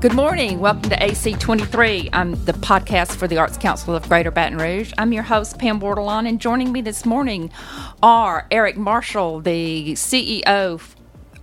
Good 0.00 0.14
morning. 0.14 0.60
Welcome 0.60 0.88
to 0.88 0.96
AC23. 0.96 2.08
I'm 2.14 2.42
the 2.46 2.54
podcast 2.54 3.16
for 3.16 3.28
the 3.28 3.36
Arts 3.36 3.58
Council 3.58 3.94
of 3.94 4.08
Greater 4.08 4.30
Baton 4.30 4.56
Rouge. 4.56 4.94
I'm 4.96 5.12
your 5.12 5.24
host, 5.24 5.58
Pam 5.58 5.78
Bordelon, 5.78 6.26
and 6.26 6.40
joining 6.40 6.72
me 6.72 6.80
this 6.80 7.04
morning 7.04 7.50
are 8.02 8.46
Eric 8.50 8.78
Marshall, 8.78 9.40
the 9.40 9.92
CEO 9.92 10.80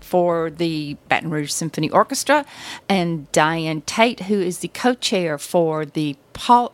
for 0.02 0.50
the 0.50 0.98
Baton 1.08 1.30
Rouge 1.30 1.52
Symphony 1.52 1.92
Orchestra, 1.92 2.48
and 2.90 3.32
Diane 3.32 3.82
Tate, 3.82 4.22
who 4.22 4.42
is 4.42 4.58
the 4.58 4.70
co 4.70 4.96
chair 4.96 5.38
for 5.38 5.86
the 5.86 6.18
Paul. 6.34 6.74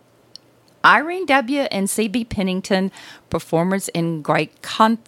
Irene 0.86 1.26
W. 1.26 1.62
and 1.64 1.90
C.B. 1.90 2.24
Pennington 2.26 2.94
Performers 3.30 3.90
in 3.90 4.22
Great 4.22 4.62
Con- 4.62 5.00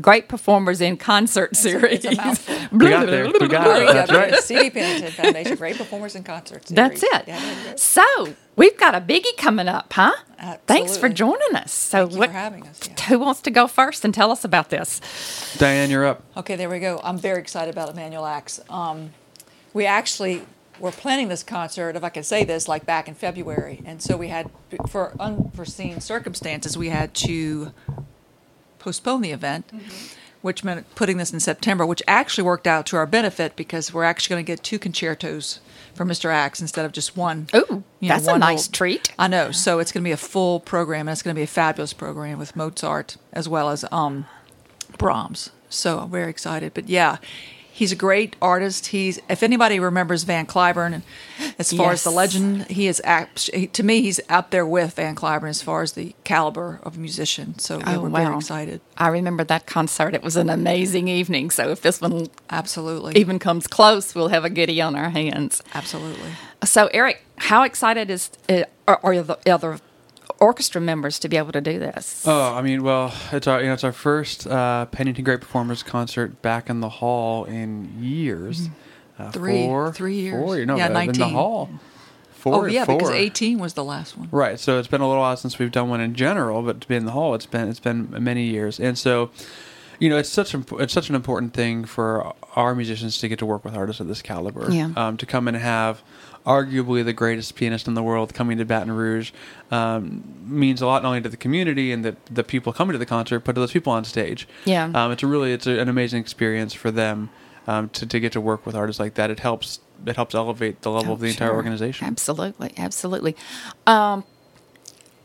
Great 0.00 0.28
Performers 0.28 0.80
in 0.80 0.96
Concert 0.96 1.56
Series. 1.56 2.04
It's 2.04 2.18
a 2.18 2.22
mouthful. 2.22 2.78
We 2.78 2.88
got 2.88 3.06
there. 3.06 3.26
We 3.26 3.48
got 3.48 3.80
it. 3.82 3.92
That's 3.92 4.12
right. 4.12 4.34
C.B. 4.34 4.70
Pennington 4.70 5.12
Foundation, 5.12 5.56
Great 5.56 5.76
Performers 5.76 6.14
and 6.14 6.24
Concerts. 6.24 6.70
That's 6.70 7.02
it. 7.02 7.24
Yeah, 7.26 7.38
there. 7.64 7.76
So 7.76 8.04
we've 8.56 8.76
got 8.78 8.94
a 8.94 9.00
biggie 9.00 9.36
coming 9.36 9.68
up, 9.68 9.92
huh? 9.92 10.12
Thanks 10.66 10.96
for 10.96 11.08
joining 11.08 11.54
us. 11.56 11.72
So 11.72 12.00
Thank 12.04 12.12
you 12.12 12.18
what- 12.18 12.28
for 12.28 12.32
having 12.34 12.66
us. 12.66 12.80
yeah. 12.88 13.04
who 13.06 13.18
wants 13.18 13.40
to 13.42 13.50
go 13.50 13.66
first 13.66 14.04
and 14.04 14.12
tell 14.14 14.30
us 14.30 14.44
about 14.44 14.70
this? 14.70 15.00
Diane, 15.58 15.90
you're 15.90 16.06
up. 16.06 16.22
Okay, 16.36 16.56
there 16.56 16.68
we 16.68 16.78
go. 16.78 17.00
I'm 17.02 17.18
very 17.18 17.40
excited 17.40 17.72
about 17.72 17.88
Emanuel 17.90 18.26
Ax. 18.26 18.60
Um, 18.70 19.10
we 19.74 19.86
actually 19.86 20.42
were 20.78 20.92
planning 20.92 21.26
this 21.28 21.42
concert, 21.42 21.96
if 21.96 22.04
I 22.04 22.08
can 22.08 22.22
say 22.22 22.44
this, 22.44 22.68
like 22.68 22.86
back 22.86 23.08
in 23.08 23.14
February, 23.14 23.82
and 23.84 24.00
so 24.00 24.16
we 24.16 24.28
had, 24.28 24.48
for 24.88 25.12
unforeseen 25.18 26.00
circumstances, 26.00 26.78
we 26.78 26.88
had 26.90 27.14
to 27.14 27.72
postpone 28.78 29.22
the 29.22 29.32
event. 29.32 29.70
Which 30.40 30.62
meant 30.62 30.94
putting 30.94 31.16
this 31.16 31.32
in 31.32 31.40
September, 31.40 31.84
which 31.84 32.00
actually 32.06 32.44
worked 32.44 32.68
out 32.68 32.86
to 32.86 32.96
our 32.96 33.06
benefit 33.06 33.56
because 33.56 33.92
we're 33.92 34.04
actually 34.04 34.34
going 34.34 34.44
to 34.44 34.52
get 34.52 34.62
two 34.62 34.78
concertos 34.78 35.58
for 35.94 36.04
Mr. 36.06 36.30
Ax 36.32 36.60
instead 36.60 36.84
of 36.84 36.92
just 36.92 37.16
one. 37.16 37.48
Ooh, 37.56 37.82
you 37.98 38.08
know, 38.08 38.14
that's 38.14 38.28
a 38.28 38.38
nice 38.38 38.68
little- 38.68 38.72
treat. 38.72 39.12
I 39.18 39.26
know. 39.26 39.50
So 39.50 39.80
it's 39.80 39.90
going 39.90 40.04
to 40.04 40.08
be 40.08 40.12
a 40.12 40.16
full 40.16 40.60
program, 40.60 41.08
and 41.08 41.10
it's 41.10 41.22
going 41.22 41.34
to 41.34 41.38
be 41.38 41.42
a 41.42 41.48
fabulous 41.48 41.92
program 41.92 42.38
with 42.38 42.54
Mozart 42.54 43.16
as 43.32 43.48
well 43.48 43.68
as 43.68 43.84
um, 43.90 44.26
Brahms. 44.96 45.50
So 45.68 45.98
I'm 45.98 46.10
very 46.12 46.30
excited. 46.30 46.72
But 46.72 46.88
yeah, 46.88 47.16
he's 47.78 47.92
a 47.92 47.96
great 47.96 48.34
artist. 48.42 48.86
He's 48.86 49.20
if 49.30 49.42
anybody 49.42 49.78
remembers 49.78 50.24
Van 50.24 50.46
Cliburn, 50.46 50.92
and 50.94 51.02
as 51.58 51.72
far 51.72 51.92
as 51.92 52.02
the 52.02 52.10
legend, 52.10 52.66
he 52.66 52.88
is 52.88 53.00
to 53.72 53.82
me 53.82 54.02
he's 54.02 54.20
up 54.28 54.50
there 54.50 54.66
with 54.66 54.94
Van 54.94 55.14
Cliburn 55.14 55.48
as 55.48 55.62
far 55.62 55.82
as 55.82 55.92
the 55.92 56.14
caliber 56.24 56.80
of 56.82 56.98
musician. 56.98 57.58
So 57.58 57.80
Oh, 57.86 58.00
we're 58.00 58.08
wow. 58.08 58.24
very 58.24 58.36
excited. 58.36 58.80
I 58.96 59.08
remember 59.08 59.44
that 59.44 59.66
concert. 59.66 60.14
It 60.14 60.22
was 60.22 60.36
an 60.36 60.50
amazing 60.50 61.06
evening. 61.08 61.50
So 61.50 61.70
if 61.70 61.80
this 61.80 62.00
one 62.00 62.26
Absolutely. 62.50 63.16
even 63.20 63.38
comes 63.38 63.66
close, 63.68 64.14
we'll 64.14 64.28
have 64.28 64.44
a 64.44 64.50
goodie 64.50 64.80
on 64.82 64.96
our 64.96 65.10
hands. 65.10 65.62
Absolutely. 65.74 66.30
So 66.64 66.88
Eric, 66.92 67.22
how 67.36 67.62
excited 67.62 68.10
is 68.10 68.30
eh, 68.48 68.64
are, 68.88 68.98
are 69.04 69.22
the 69.22 69.38
other 69.46 69.78
orchestra 70.38 70.80
members 70.80 71.18
to 71.20 71.28
be 71.28 71.36
able 71.36 71.52
to 71.52 71.60
do 71.60 71.78
this? 71.78 72.24
Oh, 72.26 72.54
I 72.54 72.62
mean, 72.62 72.82
well, 72.82 73.12
it's 73.32 73.46
our 73.46 73.60
you 73.60 73.66
know 73.66 73.74
it's 73.74 73.84
our 73.84 73.92
first 73.92 74.46
uh, 74.46 74.86
Pennington 74.86 75.24
Great 75.24 75.40
Performers 75.40 75.82
concert 75.82 76.40
back 76.42 76.68
in 76.70 76.80
the 76.80 76.88
hall 76.88 77.44
in 77.44 78.02
years. 78.02 78.68
Uh, 79.18 79.30
Three- 79.32 79.64
four, 79.66 79.92
three 79.92 80.14
years. 80.14 80.44
Four, 80.44 80.56
you 80.58 80.66
know, 80.66 80.76
Yeah, 80.76 80.86
in 80.86 80.92
the 80.92 80.98
19. 81.06 81.30
hall. 81.30 81.68
Four, 82.30 82.54
oh 82.54 82.64
yeah, 82.66 82.84
because 82.84 83.10
18 83.10 83.58
was 83.58 83.74
the 83.74 83.82
last 83.82 84.16
one. 84.16 84.28
Right. 84.30 84.60
So 84.60 84.78
it's 84.78 84.86
been 84.86 85.00
a 85.00 85.08
little 85.08 85.20
while 85.22 85.36
since 85.36 85.58
we've 85.58 85.72
done 85.72 85.88
one 85.88 86.00
in 86.00 86.14
general, 86.14 86.62
but 86.62 86.80
to 86.82 86.86
be 86.86 86.94
in 86.94 87.04
the 87.04 87.10
hall, 87.10 87.34
it's 87.34 87.46
been 87.46 87.68
it's 87.68 87.80
been 87.80 88.08
many 88.22 88.44
years, 88.44 88.78
and 88.80 88.96
so. 88.98 89.30
You 90.00 90.08
know, 90.08 90.16
it's 90.16 90.28
such 90.28 90.54
a, 90.54 90.62
it's 90.76 90.92
such 90.92 91.08
an 91.08 91.16
important 91.16 91.54
thing 91.54 91.84
for 91.84 92.32
our 92.54 92.72
musicians 92.76 93.18
to 93.18 93.26
get 93.26 93.40
to 93.40 93.46
work 93.46 93.64
with 93.64 93.74
artists 93.74 93.98
of 93.98 94.06
this 94.06 94.22
caliber. 94.22 94.70
Yeah. 94.70 94.92
Um, 94.96 95.16
to 95.16 95.26
come 95.26 95.48
and 95.48 95.56
have 95.56 96.04
arguably 96.46 97.04
the 97.04 97.12
greatest 97.12 97.54
pianist 97.54 97.86
in 97.86 97.94
the 97.94 98.02
world 98.02 98.32
coming 98.34 98.58
to 98.58 98.64
Baton 98.64 98.90
Rouge 98.92 99.32
um, 99.70 100.22
means 100.46 100.80
a 100.80 100.86
lot 100.86 101.02
not 101.02 101.10
only 101.10 101.20
to 101.20 101.28
the 101.28 101.36
community 101.36 101.92
and 101.92 102.04
the, 102.04 102.16
the 102.30 102.42
people 102.44 102.72
coming 102.72 102.92
to 102.92 102.98
the 102.98 103.06
concert, 103.06 103.40
but 103.40 103.52
to 103.54 103.60
those 103.60 103.72
people 103.72 103.92
on 103.92 104.04
stage. 104.04 104.48
Yeah. 104.64 104.90
Um, 104.94 105.12
it's 105.12 105.22
a 105.22 105.26
really 105.26 105.52
it's 105.52 105.66
a, 105.66 105.78
an 105.78 105.88
amazing 105.88 106.20
experience 106.20 106.72
for 106.72 106.90
them 106.90 107.30
um, 107.66 107.90
to, 107.90 108.06
to 108.06 108.20
get 108.20 108.32
to 108.32 108.40
work 108.40 108.64
with 108.64 108.74
artists 108.74 108.98
like 109.00 109.14
that. 109.14 109.30
It 109.30 109.40
helps 109.40 109.80
it 110.06 110.16
helps 110.16 110.34
elevate 110.34 110.82
the 110.82 110.90
level 110.90 111.10
Oh, 111.10 111.14
of 111.14 111.20
the 111.20 111.28
entire 111.28 111.52
organization. 111.52 112.06
Absolutely, 112.06 112.72
absolutely. 112.76 113.34
Um, 113.86 114.24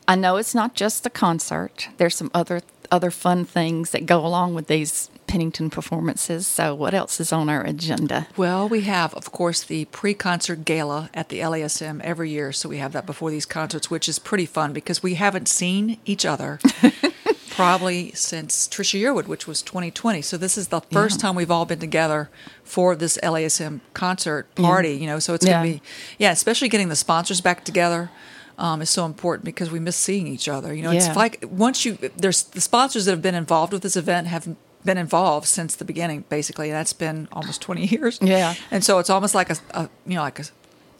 I 0.07 0.15
know 0.15 0.35
it's 0.37 0.53
not 0.55 0.73
just 0.73 1.03
the 1.03 1.09
concert. 1.09 1.89
There's 1.97 2.15
some 2.15 2.31
other 2.33 2.61
other 2.91 3.11
fun 3.11 3.45
things 3.45 3.91
that 3.91 4.05
go 4.05 4.25
along 4.25 4.53
with 4.55 4.67
these 4.67 5.09
Pennington 5.33 5.71
performances. 5.71 6.45
So, 6.45 6.75
what 6.75 6.93
else 6.93 7.19
is 7.19 7.33
on 7.33 7.49
our 7.49 7.63
agenda? 7.63 8.27
Well, 8.37 8.69
we 8.69 8.81
have, 8.81 9.15
of 9.15 9.31
course, 9.31 9.63
the 9.63 9.85
pre 9.85 10.13
concert 10.13 10.63
gala 10.63 11.09
at 11.11 11.29
the 11.29 11.39
LASM 11.39 12.01
every 12.01 12.29
year. 12.29 12.51
So 12.51 12.69
we 12.69 12.77
have 12.77 12.91
that 12.91 13.07
before 13.07 13.31
these 13.31 13.47
concerts, 13.47 13.89
which 13.89 14.07
is 14.07 14.19
pretty 14.19 14.45
fun 14.45 14.73
because 14.73 15.01
we 15.01 15.15
haven't 15.15 15.47
seen 15.47 15.97
each 16.05 16.23
other 16.23 16.59
probably 17.49 18.11
since 18.11 18.67
Trisha 18.67 18.99
Yearwood, 19.01 19.25
which 19.25 19.47
was 19.47 19.63
2020. 19.63 20.21
So 20.21 20.37
this 20.37 20.55
is 20.55 20.67
the 20.67 20.81
first 20.91 21.19
time 21.19 21.33
we've 21.33 21.49
all 21.49 21.65
been 21.65 21.79
together 21.79 22.29
for 22.63 22.95
this 22.95 23.17
LASM 23.23 23.79
concert 23.95 24.53
party, 24.53 24.91
you 24.93 25.07
know. 25.07 25.17
So 25.17 25.33
it's 25.33 25.43
Yeah. 25.47 25.63
going 25.63 25.73
to 25.73 25.79
be, 25.79 25.83
yeah, 26.19 26.29
especially 26.29 26.69
getting 26.69 26.89
the 26.89 26.95
sponsors 26.95 27.41
back 27.41 27.65
together. 27.65 28.11
Um, 28.55 28.83
is 28.83 28.91
so 28.91 29.05
important 29.07 29.45
because 29.45 29.71
we 29.71 29.79
miss 29.79 29.95
seeing 29.95 30.27
each 30.27 30.47
other. 30.47 30.75
You 30.75 30.83
know, 30.83 30.91
Yeah. 30.91 31.07
it's 31.07 31.15
like 31.17 31.43
once 31.49 31.85
you 31.85 31.97
there's 32.15 32.43
the 32.43 32.61
sponsors 32.61 33.05
that 33.05 33.11
have 33.11 33.21
been 33.23 33.33
involved 33.33 33.73
with 33.73 33.81
this 33.81 33.95
event 33.95 34.27
have 34.27 34.47
been 34.85 34.97
involved 34.97 35.47
since 35.47 35.75
the 35.75 35.85
beginning, 35.85 36.25
basically. 36.29 36.69
And 36.69 36.77
that's 36.77 36.93
been 36.93 37.27
almost 37.31 37.61
20 37.61 37.85
years. 37.85 38.19
Yeah. 38.21 38.55
And 38.71 38.83
so 38.83 38.99
it's 38.99 39.09
almost 39.09 39.35
like 39.35 39.49
a, 39.49 39.57
a 39.71 39.89
you 40.05 40.15
know, 40.15 40.21
like 40.21 40.39
a 40.39 40.43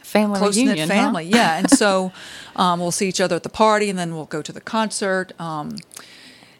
Family 0.03 0.37
close 0.37 0.57
knit 0.57 0.65
reunion, 0.65 0.89
huh? 0.89 0.95
family. 0.95 1.25
Yeah. 1.25 1.57
And 1.57 1.69
so 1.69 2.11
um, 2.55 2.79
we'll 2.79 2.91
see 2.91 3.07
each 3.07 3.21
other 3.21 3.37
at 3.37 3.43
the 3.43 3.49
party 3.49 3.89
and 3.89 3.97
then 3.97 4.13
we'll 4.13 4.25
go 4.25 4.41
to 4.41 4.51
the 4.51 4.61
concert. 4.61 5.31
Um, 5.39 5.77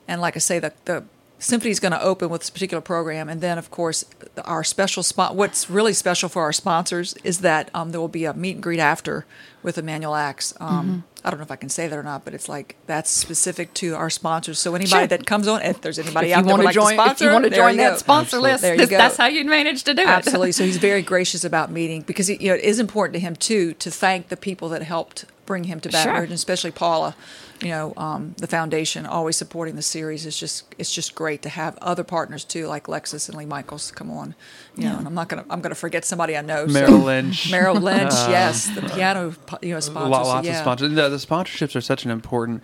and 0.08 0.22
like 0.22 0.36
I 0.36 0.40
say, 0.40 0.60
the, 0.60 0.74
the 0.86 1.04
symphony's 1.44 1.80
going 1.80 1.92
to 1.92 2.02
open 2.02 2.30
with 2.30 2.42
this 2.42 2.50
particular 2.50 2.82
program. 2.82 3.30
And 3.30 3.42
then, 3.42 3.58
of 3.58 3.70
course, 3.70 4.06
our 4.46 4.64
special 4.64 5.04
spot, 5.04 5.36
what's 5.36 5.70
really 5.70 5.94
special 5.94 6.30
for 6.30 6.42
our 6.44 6.54
sponsors 6.54 7.14
is 7.24 7.40
that 7.40 7.70
um, 7.74 7.92
there 7.92 8.00
will 8.02 8.08
be 8.08 8.26
a 8.26 8.34
meet 8.34 8.56
and 8.56 8.64
greet 8.64 8.80
after 8.80 9.26
with 9.62 9.78
Emanuel 9.78 10.16
Ax. 10.16 10.54
Um, 10.60 10.88
Mm-hmm. 10.88 11.00
I 11.26 11.30
don't 11.30 11.40
know 11.40 11.44
if 11.46 11.52
I 11.52 11.56
can 11.56 11.70
say 11.70 11.88
that 11.88 11.98
or 11.98 12.04
not, 12.04 12.26
but 12.26 12.34
it's 12.34 12.50
like 12.50 12.76
that's 12.86 13.10
specific 13.10 13.74
to 13.76 13.96
our 13.96 14.10
sponsors. 14.10 14.60
So 14.60 14.76
anybody 14.76 14.90
Sure. 15.04 15.08
that 15.08 15.26
comes 15.26 15.48
on, 15.48 15.62
if 15.62 15.80
there's 15.80 15.98
anybody 15.98 16.32
If 16.32 16.36
out 16.36 16.40
you 16.40 16.44
there 16.44 16.52
want 16.52 16.66
would 16.66 16.74
to 16.74 16.82
like 16.82 16.90
join, 16.90 16.98
to 16.98 17.02
sponsor, 17.02 17.24
if 17.24 17.30
you 17.30 17.34
want 17.34 17.46
to 17.46 17.50
join 17.50 17.72
you 17.76 17.78
that 17.78 17.92
go. 17.92 17.98
sponsor 17.98 18.40
list, 18.42 18.62
There 18.62 18.74
you 18.74 18.80
this- 18.80 18.90
go. 18.90 18.98
that's 18.98 19.16
how 19.16 19.28
you 19.28 19.46
manage 19.46 19.84
to 19.86 19.94
do 19.94 20.02
it. 20.02 20.08
Absolutely. 20.10 20.52
So 20.52 20.66
he's 20.66 20.76
very 20.76 21.02
gracious 21.14 21.46
about 21.46 21.72
meeting 21.72 22.02
because 22.02 22.30
you 22.30 22.38
know 22.50 22.56
it 22.56 22.60
is 22.66 22.78
important 22.78 23.14
to 23.14 23.20
him 23.22 23.38
too 23.38 23.74
to 23.76 23.90
thank 23.90 24.28
the 24.28 24.36
people 24.36 24.68
that 24.68 24.82
helped 24.84 25.24
bring 25.46 25.64
him 25.64 25.80
to 25.80 25.88
Baton 25.88 26.04
Sure. 26.04 26.14
Rouge, 26.16 26.24
and 26.24 26.34
especially 26.34 26.72
Paula. 26.72 27.16
You 27.64 27.70
know, 27.72 27.94
um, 27.98 28.36
the 28.38 28.48
foundation 28.48 29.06
always 29.06 29.38
supporting 29.38 29.76
the 29.76 29.82
series 29.82 30.26
is 30.26 30.38
just 30.38 30.66
it's 30.78 30.94
just 30.94 31.16
great 31.16 31.42
to 31.44 31.50
have 31.50 31.78
other 31.82 32.04
partners 32.04 32.44
too, 32.44 32.68
like 32.68 32.86
Lexus 32.88 33.30
and 33.30 33.38
Lee 33.38 33.46
Michaels 33.46 33.92
come 33.92 34.12
on. 34.12 34.36
You 34.76 34.86
know, 34.90 34.98
and 34.98 35.08
I'm 35.08 35.14
not 35.14 35.30
gonna 35.30 35.46
I'm 35.50 35.62
gonna 35.62 35.76
forget 35.76 36.04
somebody 36.06 36.36
I 36.38 36.42
know. 36.42 36.68
so- 36.68 36.74
Merrill 36.74 37.00
Lynch. 37.00 37.52
Merrill 37.52 37.76
Lynch, 37.76 38.12
Uh, 38.14 38.28
yes, 38.30 38.68
the 38.76 38.82
piano 38.82 39.34
you 39.62 39.74
know 39.74 39.80
sponsors. 39.80 40.12
Lo- 40.12 40.24
lots 40.24 40.46
yeah. 40.48 40.54
of 40.54 40.60
sponsors. 40.60 40.94
The, 40.94 41.10
the 41.10 41.18
sponsorships 41.18 41.76
are 41.76 41.82
such 41.82 42.06
an 42.06 42.12
important 42.12 42.64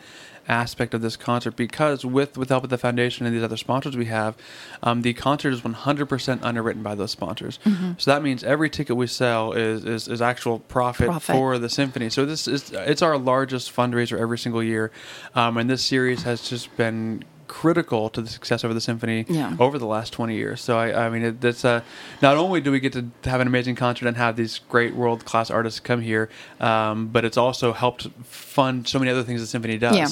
aspect 0.49 0.93
of 0.93 1.01
this 1.01 1.15
concert 1.15 1.55
because 1.55 2.03
with 2.03 2.37
with 2.37 2.49
help 2.49 2.63
of 2.63 2.69
the 2.69 2.77
foundation 2.77 3.25
and 3.25 3.35
these 3.35 3.43
other 3.43 3.57
sponsors 3.57 3.95
we 3.95 4.05
have, 4.05 4.35
um, 4.83 5.03
the 5.03 5.13
concert 5.13 5.53
is 5.53 5.61
100% 5.61 6.39
underwritten 6.43 6.83
by 6.83 6.95
those 6.95 7.11
sponsors. 7.11 7.59
Mm-hmm. 7.65 7.93
So 7.97 8.11
that 8.11 8.23
means 8.23 8.43
every 8.43 8.69
ticket 8.69 8.95
we 8.95 9.07
sell 9.07 9.53
is 9.53 9.85
is, 9.85 10.07
is 10.07 10.21
actual 10.21 10.59
profit, 10.59 11.07
Profit. 11.07 11.35
for 11.35 11.57
the 11.57 11.69
symphony. 11.69 12.09
So 12.09 12.25
this 12.25 12.47
is 12.47 12.71
it's 12.71 13.01
our 13.01 13.17
largest 13.17 13.73
fundraiser 13.73 14.19
every 14.19 14.37
single 14.37 14.63
year, 14.63 14.91
um, 15.35 15.57
and 15.57 15.69
this 15.69 15.83
series 15.83 16.23
has 16.23 16.47
just 16.49 16.75
been 16.75 17.23
critical 17.49 18.09
to 18.11 18.21
the 18.21 18.29
success 18.29 18.63
of 18.63 18.73
the 18.73 18.79
symphony 18.79 19.25
Yeah. 19.27 19.57
over 19.59 19.77
the 19.77 19.85
last 19.87 20.13
20 20.13 20.35
years. 20.35 20.61
So 20.61 20.77
I, 20.77 21.07
I 21.07 21.09
mean, 21.09 21.23
it, 21.23 21.41
that's 21.41 21.65
uh, 21.65 21.81
not 22.21 22.37
only 22.37 22.61
do 22.61 22.71
we 22.71 22.79
get 22.79 22.93
to 22.93 23.07
have 23.25 23.41
an 23.41 23.47
amazing 23.47 23.75
concert 23.75 24.07
and 24.07 24.15
have 24.15 24.37
these 24.37 24.59
great 24.69 24.95
world 24.95 25.25
class 25.25 25.49
artists 25.51 25.79
come 25.81 25.99
here, 26.01 26.29
um, 26.61 27.07
but 27.07 27.25
it's 27.25 27.35
also 27.37 27.73
helped 27.73 28.07
fund 28.23 28.87
so 28.87 28.99
many 28.99 29.11
other 29.11 29.23
things 29.23 29.41
the 29.41 29.47
symphony 29.47 29.77
does. 29.77 29.97
Yeah. 29.97 30.07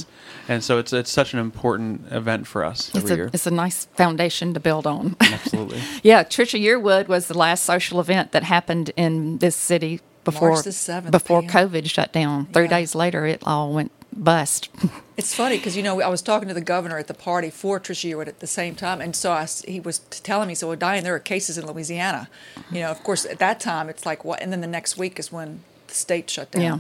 And 0.50 0.64
so 0.64 0.80
it's 0.80 0.92
it's 0.92 1.12
such 1.12 1.34
an 1.34 1.40
important 1.40 2.12
event 2.12 2.48
for 2.48 2.66
us 2.66 2.88
It's 2.90 2.98
every 2.98 3.12
a, 3.12 3.16
year. 3.16 3.30
it's 3.34 3.48
a 3.48 3.52
nice 3.52 3.86
foundation 3.96 4.54
to 4.56 4.60
build 4.60 4.88
on. 4.88 5.16
Absolutely. 5.22 5.80
yeah, 6.04 6.24
Trisha 6.24 6.60
Yearwood 6.62 7.08
was 7.08 7.28
the 7.28 7.38
last 7.38 7.64
social 7.64 8.00
event 8.00 8.32
that 8.32 8.44
happened 8.44 8.92
in 8.98 9.38
this 9.38 9.56
city 9.56 10.02
before 10.24 10.52
March 10.52 10.64
the 10.66 10.72
7th, 10.72 11.12
before 11.12 11.42
Pam. 11.42 11.70
COVID 11.70 11.90
shut 11.90 12.12
down. 12.12 12.48
Three 12.48 12.64
Yeah. 12.64 12.70
days 12.80 12.96
later, 12.96 13.26
it 13.26 13.42
all 13.46 13.72
went 13.74 13.92
bust. 14.24 14.70
It's 15.18 15.34
funny 15.34 15.58
because 15.58 15.76
you 15.76 15.82
know 15.82 16.00
I 16.00 16.10
was 16.10 16.22
talking 16.22 16.48
to 16.48 16.54
the 16.54 16.62
governor 16.62 17.00
at 17.00 17.08
the 17.08 17.14
party 17.16 17.50
for 17.50 17.80
Trisha 17.80 18.08
Yearwood 18.12 18.28
at 18.28 18.40
the 18.40 18.46
same 18.46 18.76
time, 18.76 19.02
and 19.02 19.16
so 19.16 19.32
I 19.32 19.42
s 19.42 19.64
he 19.68 19.80
was 19.80 19.98
telling 20.12 20.48
me, 20.48 20.54
"So, 20.54 20.68
well, 20.68 20.78
Diane, 20.78 21.04
there 21.04 21.16
are 21.16 21.20
cases 21.20 21.58
in 21.58 21.66
Louisiana." 21.66 22.30
You 22.70 22.82
know, 22.82 22.92
of 22.92 23.02
course, 23.02 23.26
at 23.26 23.40
that 23.40 23.60
time 23.60 23.90
it's 23.90 24.06
like 24.06 24.24
what, 24.24 24.40
and 24.44 24.52
then 24.54 24.62
the 24.62 24.68
next 24.68 24.96
week 24.96 25.18
is 25.18 25.32
when 25.32 25.62
the 25.88 25.96
state 25.96 26.30
shut 26.30 26.52
down. 26.52 26.62
Yeah. 26.62 26.80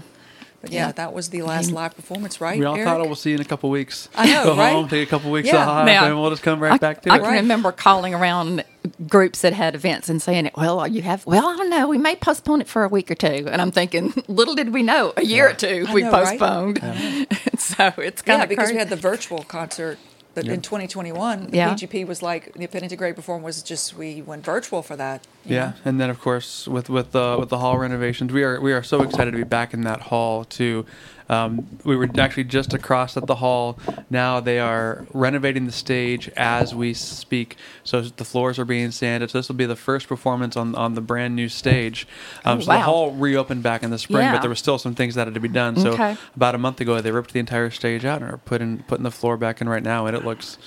But 0.62 0.72
yeah, 0.72 0.86
Yeah. 0.88 0.92
that 0.92 1.14
was 1.14 1.30
the 1.30 1.42
last 1.42 1.72
live 1.72 1.96
performance, 1.96 2.40
right? 2.40 2.60
We 2.60 2.66
all 2.66 2.76
Eric? 2.76 2.88
thought, 2.88 3.02
I 3.02 3.06
we'll 3.08 3.16
see 3.16 3.32
you 3.32 3.38
in 3.38 3.42
a 3.42 3.46
couple 3.54 3.72
weeks. 3.72 4.08
I 4.16 4.28
know, 4.32 4.44
Go 4.50 4.56
right? 4.56 4.74
home, 4.74 4.88
take 4.88 5.08
a 5.08 5.10
couple 5.10 5.32
weeks 5.32 5.48
Yeah. 5.48 5.68
off, 5.68 5.86
Now, 5.88 6.06
and 6.06 6.20
we'll 6.22 6.30
just 6.30 6.44
come 6.44 6.60
right 6.60 6.74
I, 6.74 6.78
back 6.78 7.02
to 7.04 7.12
I 7.12 7.16
it. 7.16 7.20
can 7.20 7.28
Right. 7.28 7.42
remember 7.42 7.72
calling 7.72 8.14
around 8.14 8.64
groups 9.08 9.42
that 9.42 9.54
had 9.54 9.76
events 9.76 10.10
and 10.10 10.22
saying, 10.22 10.50
"Well, 10.56 10.88
you 10.88 11.02
have 11.02 11.26
well, 11.26 11.48
I 11.48 11.56
don't 11.58 11.70
know, 11.70 11.88
we 11.88 11.98
may 11.98 12.16
postpone 12.16 12.62
it 12.62 12.68
for 12.68 12.84
a 12.84 12.90
week 12.90 13.10
or 13.12 13.16
two. 13.16 13.48
And 13.50 13.62
I'm 13.62 13.72
thinking, 13.72 14.14
little 14.28 14.56
did 14.56 14.74
we 14.74 14.84
know, 14.84 15.14
a 15.18 15.24
year 15.24 15.50
or 15.50 15.54
two 15.54 15.86
I 15.88 15.94
we 15.94 16.02
know, 16.04 16.12
right? 16.12 16.40
postponed. 16.40 16.80
so 17.58 17.94
it's 17.98 18.22
kind 18.22 18.40
Yeah, 18.40 18.44
of 18.44 18.50
because 18.50 18.72
we 18.72 18.78
had 18.78 18.90
the 18.90 18.96
virtual 18.96 19.44
concert. 19.44 19.98
But 20.36 20.48
in 20.48 20.62
2021, 20.62 21.48
the 21.48 21.58
Yeah. 21.58 21.74
PGP 21.74 22.06
was 22.06 22.22
like 22.22 22.54
the 22.54 22.66
Affinity 22.66 22.96
Grade 22.96 23.16
Perform 23.16 23.42
was 23.42 23.64
just 23.64 23.98
we 23.98 24.22
went 24.22 24.46
virtual 24.46 24.84
for 24.84 24.96
that. 24.96 25.26
Yeah, 25.44 25.70
know? 25.70 25.74
and 25.86 26.00
then 26.00 26.12
of 26.12 26.20
course 26.22 26.68
with 26.68 26.92
with 26.92 27.12
the 27.12 27.38
with 27.40 27.50
the 27.50 27.58
hall 27.58 27.80
renovations, 27.80 28.32
we 28.32 28.44
are 28.44 28.62
we 28.62 28.72
are 28.72 28.84
so 28.84 29.02
excited 29.02 29.32
to 29.32 29.38
be 29.38 29.44
back 29.44 29.74
in 29.74 29.82
that 29.82 30.02
hall 30.02 30.44
too. 30.44 30.86
Um, 31.30 31.68
we 31.84 31.96
were 31.96 32.10
actually 32.18 32.46
just 32.46 32.74
across 32.74 33.18
at 33.18 33.28
the 33.28 33.36
hall. 33.36 33.78
Now 34.10 34.40
they 34.40 34.60
are 34.60 35.06
renovating 35.14 35.66
the 35.66 35.72
stage 35.72 36.30
as 36.38 36.74
we 36.74 36.94
speak. 36.94 37.58
So 37.84 38.02
the 38.02 38.24
floors 38.26 38.58
are 38.60 38.66
being 38.66 38.92
sanded. 38.92 39.32
So 39.32 39.40
this 39.40 39.50
will 39.50 39.56
be 39.56 39.66
the 39.66 39.76
first 39.76 40.08
performance 40.08 40.56
on 40.56 40.74
on 40.76 40.94
the 40.96 41.02
brand 41.02 41.36
new 41.36 41.50
stage. 41.50 42.08
Um, 42.46 42.60
Oh, 42.60 42.62
so 42.62 42.72
the 42.72 42.80
hall 42.80 43.12
reopened 43.12 43.64
back 43.64 43.84
in 43.84 43.90
the 43.90 43.98
spring, 44.00 44.24
Yeah. 44.24 44.32
but 44.34 44.42
there 44.42 44.50
were 44.50 44.56
still 44.56 44.78
some 44.78 44.96
things 44.96 45.16
that 45.16 45.28
had 45.28 45.34
to 45.34 45.40
be 45.40 45.48
done. 45.50 45.76
So 45.76 45.92
Okay. 45.94 46.16
about 46.36 46.56
a 46.56 46.58
month 46.58 46.80
ago, 46.82 47.02
they 47.02 47.12
ripped 47.12 47.34
the 47.34 47.40
entire 47.40 47.70
stage 47.72 48.06
out 48.06 48.22
and 48.22 48.32
are 48.32 48.38
putting 48.38 48.80
putting 48.88 49.04
the 49.04 49.12
floor 49.12 49.38
back 49.38 49.60
in 49.62 49.68
right 49.70 49.84
now, 49.84 50.06
and 50.06 50.16
it 50.16 50.24
looks 50.24 50.58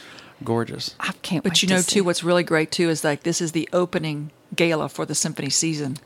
gorgeous. 0.45 0.95
I 1.01 1.13
can't. 1.23 1.43
But 1.43 1.53
wait 1.53 1.63
you 1.63 1.69
to 1.69 1.75
know, 1.75 1.81
see. 1.81 1.95
too, 1.97 2.05
what's 2.05 2.23
really 2.25 2.43
great 2.45 2.71
too 2.71 2.89
is 2.91 3.03
like 3.05 3.23
this 3.23 3.41
is 3.41 3.53
the 3.53 3.69
opening 3.73 4.31
gala 4.61 4.89
for 4.89 5.07
the 5.07 5.15
symphony 5.15 5.49
season. 5.51 5.97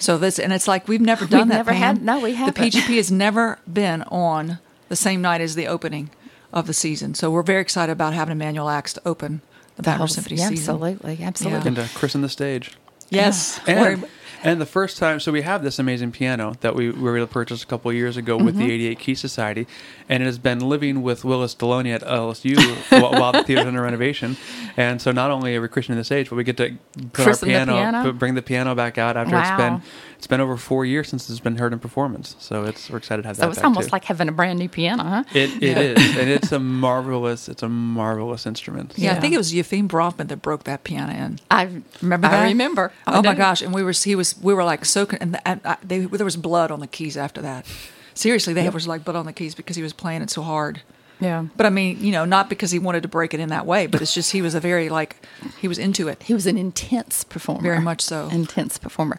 So 0.00 0.18
this, 0.18 0.38
and 0.40 0.52
it's 0.52 0.66
like 0.66 0.88
we've 0.88 1.00
never 1.00 1.24
done 1.26 1.48
that. 1.48 1.54
never 1.58 1.70
Pam. 1.72 1.80
had- 1.96 2.02
no, 2.02 2.18
we 2.20 2.34
haven't. 2.34 2.56
The 2.58 2.70
PGP 2.70 2.96
has 2.96 3.10
never 3.12 3.58
been 3.72 4.02
on 4.04 4.58
the 4.88 4.96
same 4.96 5.22
night 5.22 5.40
as 5.40 5.54
the 5.54 5.68
opening 5.68 6.10
of 6.52 6.66
the 6.66 6.74
season. 6.74 7.14
So 7.14 7.30
we're 7.30 7.42
very 7.44 7.60
excited 7.62 7.92
about 7.92 8.12
having 8.12 8.32
Emanuel 8.32 8.68
Ax 8.68 8.92
to 8.94 9.02
open 9.06 9.40
the, 9.76 9.76
the 9.76 9.82
Baton 9.82 9.98
whole, 9.98 10.04
Rouge 10.06 10.12
Symphony 10.12 10.36
yeah, 10.36 10.48
season. 10.48 10.74
absolutely, 10.74 11.18
absolutely. 11.22 11.66
And 11.68 11.76
to 11.76 11.88
christen 11.94 12.20
the 12.22 12.28
stage. 12.28 12.72
Yes, 13.10 13.60
And, 13.66 13.78
Very- 13.78 14.10
and 14.42 14.60
the 14.60 14.66
first 14.66 14.98
time, 14.98 15.20
so 15.20 15.30
we 15.32 15.42
have 15.42 15.62
this 15.62 15.78
amazing 15.78 16.12
piano 16.12 16.54
that 16.60 16.74
we 16.74 16.90
were 16.90 17.16
able 17.16 17.26
to 17.26 17.32
purchase 17.32 17.62
a 17.62 17.66
couple 17.66 17.90
of 17.90 17.96
years 17.96 18.16
ago 18.16 18.36
with 18.36 18.56
Mm-hmm. 18.56 18.66
the 18.66 18.72
88 18.72 18.98
Key 18.98 19.14
Society, 19.14 19.66
and 20.08 20.22
it 20.22 20.26
has 20.26 20.38
been 20.38 20.58
living 20.60 21.02
with 21.02 21.24
Willis 21.24 21.54
Delony 21.54 21.94
at 21.94 22.02
LSU 22.02 22.56
while, 23.02 23.12
while 23.12 23.32
the 23.32 23.44
theater's 23.44 23.66
under 23.66 23.82
renovation. 23.82 24.36
And 24.76 25.00
so 25.00 25.12
not 25.12 25.30
only 25.30 25.54
are 25.56 25.60
we 25.60 25.68
christening 25.68 25.98
the 25.98 26.04
stage, 26.04 26.28
but 26.30 26.36
we 26.36 26.44
get 26.44 26.56
to 26.58 26.76
put 27.12 27.12
Christen 27.24 27.48
our 27.50 27.52
piano, 27.66 27.72
piano? 27.72 28.02
put- 28.04 28.18
bring 28.18 28.34
the 28.34 28.42
piano 28.42 28.74
back 28.74 28.98
out 28.98 29.16
after 29.16 29.38
it's 29.38 29.50
been 29.56 29.82
it's 30.22 30.28
been 30.28 30.40
over 30.40 30.56
four 30.56 30.86
years 30.86 31.08
since 31.08 31.28
it's 31.28 31.40
been 31.40 31.56
heard 31.56 31.72
in 31.72 31.80
performance. 31.80 32.36
So 32.38 32.62
it's 32.62 32.88
we're 32.88 32.98
excited 32.98 33.22
to 33.22 33.28
have 33.28 33.34
so 33.36 33.40
that. 33.40 33.46
So 33.46 33.50
it's 33.50 33.58
back 33.58 33.64
almost 33.64 33.88
too. 33.88 33.92
like 33.92 34.04
having 34.04 34.28
a 34.28 34.32
brand 34.32 34.56
new 34.56 34.68
piano, 34.68 35.02
huh? 35.02 35.24
it, 35.34 35.60
it 35.60 35.76
is, 35.76 36.16
and 36.16 36.30
it's 36.30 36.52
a 36.52 36.60
marvelous 36.60 37.48
it's 37.48 37.64
a 37.64 37.68
marvelous 37.68 38.46
instrument. 38.46 38.92
yeah, 38.94 39.16
I 39.16 39.20
think 39.20 39.34
it 39.34 39.36
was 39.36 39.52
Yefim 39.52 39.88
Bronfman 39.88 40.28
that 40.28 40.40
broke 40.40 40.62
that 40.62 40.84
piano 40.84 41.12
in. 41.12 41.40
I 41.50 41.82
Remember 42.00 42.28
I 42.28 42.30
that? 42.30 42.44
remember. 42.44 42.92
I 43.04 43.18
Oh 43.18 43.22
my 43.22 43.34
gosh! 43.34 43.62
And 43.62 43.74
we 43.74 43.82
were 43.82 43.90
he 43.90 44.14
was 44.14 44.40
we 44.40 44.54
were 44.54 44.62
like 44.62 44.84
so 44.84 45.06
con- 45.06 45.18
and, 45.20 45.40
and 45.44 45.60
uh, 45.64 45.74
they, 45.82 45.98
there 45.98 46.24
was 46.24 46.36
blood 46.36 46.70
on 46.70 46.78
the 46.78 46.86
keys 46.86 47.16
after 47.16 47.42
that. 47.42 47.66
Seriously, 48.14 48.52
they 48.52 48.68
was 48.68 48.86
like 48.86 49.02
blood 49.02 49.16
on 49.16 49.26
the 49.26 49.32
keys 49.32 49.56
because 49.56 49.74
he 49.74 49.82
was 49.82 49.92
playing 49.92 50.22
it 50.22 50.30
so 50.30 50.42
hard. 50.42 50.82
Yeah. 51.20 51.46
But 51.56 51.66
I 51.66 51.70
mean, 51.70 52.02
you 52.02 52.12
know, 52.12 52.24
not 52.24 52.48
because 52.48 52.70
he 52.70 52.78
wanted 52.78 53.02
to 53.02 53.08
break 53.08 53.34
it 53.34 53.40
in 53.40 53.48
that 53.50 53.66
way, 53.66 53.86
but 53.86 54.02
it's 54.02 54.14
just 54.14 54.32
he 54.32 54.42
was 54.42 54.54
a 54.54 54.60
very 54.60 54.88
like 54.88 55.16
he 55.60 55.68
was 55.68 55.78
into 55.78 56.08
it. 56.08 56.22
He 56.22 56.34
was 56.34 56.46
an 56.46 56.58
intense 56.58 57.24
performer. 57.24 57.62
Very 57.62 57.80
much 57.80 58.00
so. 58.00 58.28
Intense 58.28 58.78
performer. 58.78 59.18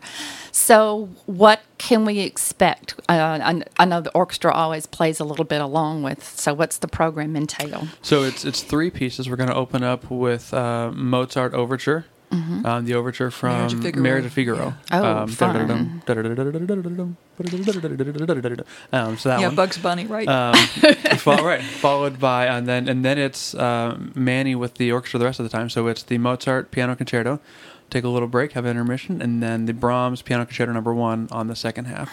So, 0.51 1.09
what 1.25 1.61
can 1.77 2.05
we 2.05 2.19
expect? 2.19 2.95
Uh, 3.09 3.39
I, 3.41 3.63
I 3.77 3.85
know 3.85 4.01
the 4.01 4.11
orchestra 4.11 4.53
always 4.53 4.85
plays 4.85 5.19
a 5.19 5.23
little 5.23 5.45
bit 5.45 5.61
along 5.61 6.03
with. 6.03 6.23
So, 6.23 6.53
what's 6.53 6.77
the 6.77 6.87
program 6.87 7.35
entail? 7.35 7.87
So 8.01 8.23
it's 8.23 8.45
it's 8.45 8.61
three 8.63 8.89
pieces. 8.89 9.29
We're 9.29 9.35
going 9.35 9.49
to 9.49 9.55
open 9.55 9.83
up 9.83 10.09
with 10.11 10.53
uh, 10.53 10.91
Mozart 10.93 11.53
Overture, 11.53 12.05
um, 12.65 12.85
the 12.85 12.95
overture 12.95 13.31
from 13.31 13.51
Marriage 13.51 13.73
of 13.73 13.81
Figaro. 13.81 14.03
Marriage 14.03 14.25
of 14.25 14.33
Figaro. 14.33 14.73
Oh, 14.91 15.05
um, 15.05 15.27
fun. 15.27 15.71
Um, 18.91 19.17
so 19.17 19.29
that 19.29 19.39
yeah, 19.39 19.47
one. 19.47 19.55
Bugs 19.55 19.77
Bunny, 19.77 20.05
right? 20.05 20.27
Um, 20.27 20.55
fo- 21.17 21.43
right, 21.43 21.63
followed 21.63 22.19
by 22.19 22.47
and 22.47 22.67
then 22.67 22.87
and 22.87 23.03
then 23.03 23.17
it's 23.17 23.55
uh, 23.55 23.97
Manny 24.15 24.55
with 24.55 24.75
the 24.75 24.91
orchestra 24.91 25.19
the 25.19 25.25
rest 25.25 25.39
of 25.39 25.43
the 25.45 25.49
time. 25.49 25.69
So 25.69 25.87
it's 25.87 26.03
the 26.03 26.17
Mozart 26.17 26.71
Piano 26.71 26.95
Concerto. 26.95 27.39
Take 27.89 28.03
a 28.03 28.09
little 28.09 28.27
break, 28.27 28.53
have 28.53 28.65
an 28.65 28.71
intermission, 28.71 29.21
and 29.21 29.41
then 29.43 29.65
the 29.65 29.73
Brahms 29.73 30.21
Piano 30.21 30.45
Concerto 30.45 30.71
Number 30.71 30.93
One 30.93 31.27
on 31.31 31.47
the 31.47 31.55
second 31.55 31.85
half. 31.85 32.11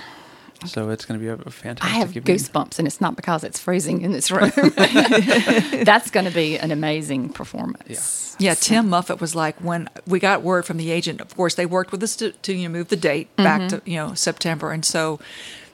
So 0.67 0.91
it's 0.91 1.05
going 1.07 1.19
to 1.19 1.25
be 1.25 1.31
a 1.31 1.51
fantastic. 1.51 1.85
I 1.85 1.99
have 1.99 2.15
evening. 2.17 2.37
goosebumps, 2.37 2.79
and 2.79 2.87
it's 2.87 3.01
not 3.01 3.17
because 3.17 3.45
it's 3.45 3.59
freezing 3.59 4.03
in 4.03 4.13
this 4.13 4.31
room. 4.31 4.51
That's 5.85 6.11
going 6.11 6.27
to 6.27 6.33
be 6.33 6.59
an 6.59 6.71
amazing 6.71 7.31
performance. 7.31 8.37
yeah, 8.39 8.51
yeah. 8.51 8.55
Tim 8.55 8.89
Muffitt 8.89 9.21
was 9.21 9.35
like 9.35 9.57
when 9.59 9.89
we 10.07 10.19
got 10.19 10.43
word 10.43 10.65
from 10.67 10.77
the 10.77 10.91
agent. 10.91 11.21
Of 11.21 11.35
course, 11.37 11.55
they 11.55 11.67
worked 11.67 11.93
with 11.93 12.03
us 12.03 12.17
to, 12.17 12.33
to 12.33 12.53
you 12.53 12.69
know 12.69 12.73
move 12.73 12.89
the 12.89 12.97
date 12.97 13.35
back 13.37 13.61
Mm-hmm. 13.63 13.79
to 13.79 13.91
you 13.91 13.97
know 13.97 14.15
September, 14.15 14.71
and 14.73 14.85
so 14.85 15.19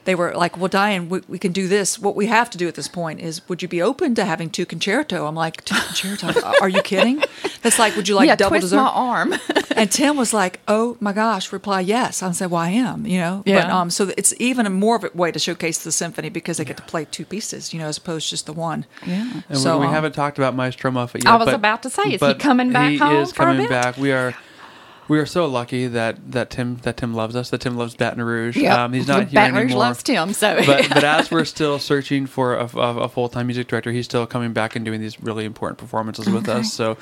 they 0.06 0.14
were 0.14 0.34
like, 0.34 0.56
"Well, 0.56 0.68
Diane, 0.68 1.08
we, 1.10 1.20
we 1.28 1.38
can 1.38 1.52
do 1.52 1.68
this. 1.68 1.98
What 1.98 2.16
we 2.16 2.26
have 2.26 2.48
to 2.50 2.58
do 2.58 2.66
at 2.66 2.74
this 2.74 2.88
point 2.88 3.20
is, 3.20 3.46
would 3.48 3.60
you 3.60 3.68
be 3.68 3.82
open 3.82 4.14
to 4.14 4.24
having 4.24 4.48
two 4.48 4.64
concerto?" 4.64 5.26
I'm 5.26 5.34
like, 5.34 5.64
two 5.64 5.74
concerto? 5.74 6.40
Are 6.62 6.68
you 6.68 6.80
kidding? 6.82 7.22
That's 7.62 7.78
like, 7.78 7.94
would 7.96 8.08
you 8.08 8.14
like 8.14 8.28
yeah, 8.28 8.36
double 8.36 8.50
twist 8.52 8.64
dessert? 8.64 8.76
my 8.76 8.88
arm. 8.88 9.34
And 9.76 9.92
Tim 9.92 10.16
was 10.16 10.32
like, 10.32 10.60
"Oh 10.66 10.96
my 11.00 11.12
gosh!" 11.12 11.52
Reply 11.52 11.80
yes. 11.82 12.22
I 12.22 12.30
said, 12.30 12.50
"Well, 12.50 12.62
I 12.62 12.70
am," 12.70 13.06
you 13.06 13.18
know. 13.18 13.42
But 13.44 13.50
Yeah. 13.52 13.78
um, 13.78 13.90
so 13.90 14.10
it's 14.16 14.32
even 14.40 14.64
a 14.64 14.70
more 14.70 14.96
of 14.96 15.04
a 15.04 15.10
way 15.12 15.30
to 15.30 15.38
showcase 15.38 15.84
the 15.84 15.92
symphony 15.92 16.30
because 16.30 16.56
they 16.56 16.64
get 16.64 16.78
to 16.78 16.82
play 16.84 17.04
two 17.04 17.26
pieces, 17.26 17.74
you 17.74 17.78
know, 17.80 17.86
as 17.86 17.98
opposed 17.98 18.26
to 18.28 18.30
just 18.30 18.46
the 18.46 18.54
one. 18.54 18.86
yeah. 19.06 19.42
And 19.50 19.58
So, 19.58 19.74
we, 19.74 19.80
we 19.82 19.86
um, 19.88 19.92
haven't 19.92 20.12
talked 20.12 20.38
about 20.38 20.54
Maestro 20.54 20.90
Muffitt 20.90 21.24
yet. 21.24 21.30
I 21.30 21.36
was 21.36 21.44
but- 21.44 21.54
about 21.56 21.82
to 21.82 21.90
say, 21.90 22.04
is 22.04 22.22
he 22.22 22.32
coming 22.34 22.72
back 22.72 22.92
He 22.92 22.96
home 22.96 23.16
is 23.16 23.32
for 23.32 23.42
a 23.42 23.46
coming 23.46 23.62
bit? 23.64 23.68
back. 23.68 23.98
We 23.98 24.12
are. 24.12 24.34
We 25.08 25.18
are 25.20 25.26
so 25.26 25.46
lucky 25.46 25.86
that, 25.86 26.32
that 26.32 26.50
Tim 26.50 26.78
that 26.82 26.96
Tim 26.96 27.14
loves 27.14 27.36
us. 27.36 27.50
That 27.50 27.60
Tim 27.60 27.76
loves 27.76 27.94
Baton 27.94 28.22
Rouge. 28.22 28.56
Yeah. 28.56 28.84
Um, 28.84 28.92
he's 28.92 29.06
not 29.06 29.28
here 29.28 29.34
Baton 29.40 29.54
Rouge 29.54 29.64
anymore. 29.66 29.78
loves 29.80 30.02
Tim, 30.02 30.32
so 30.32 30.56
but 30.66 30.88
but 30.88 31.04
as 31.16 31.30
we're 31.30 31.44
still 31.44 31.78
searching 31.78 32.26
for 32.26 32.54
a, 32.56 32.68
a, 32.76 32.96
a 33.02 33.08
full 33.08 33.28
time 33.28 33.46
music 33.46 33.68
director, 33.68 33.92
he's 33.92 34.04
still 34.06 34.26
coming 34.26 34.52
back 34.52 34.74
and 34.74 34.84
doing 34.84 35.00
these 35.00 35.20
really 35.20 35.44
important 35.44 35.78
performances 35.78 36.28
with 36.28 36.48
Okay. 36.48 36.58
us. 36.60 36.72
So 36.72 36.92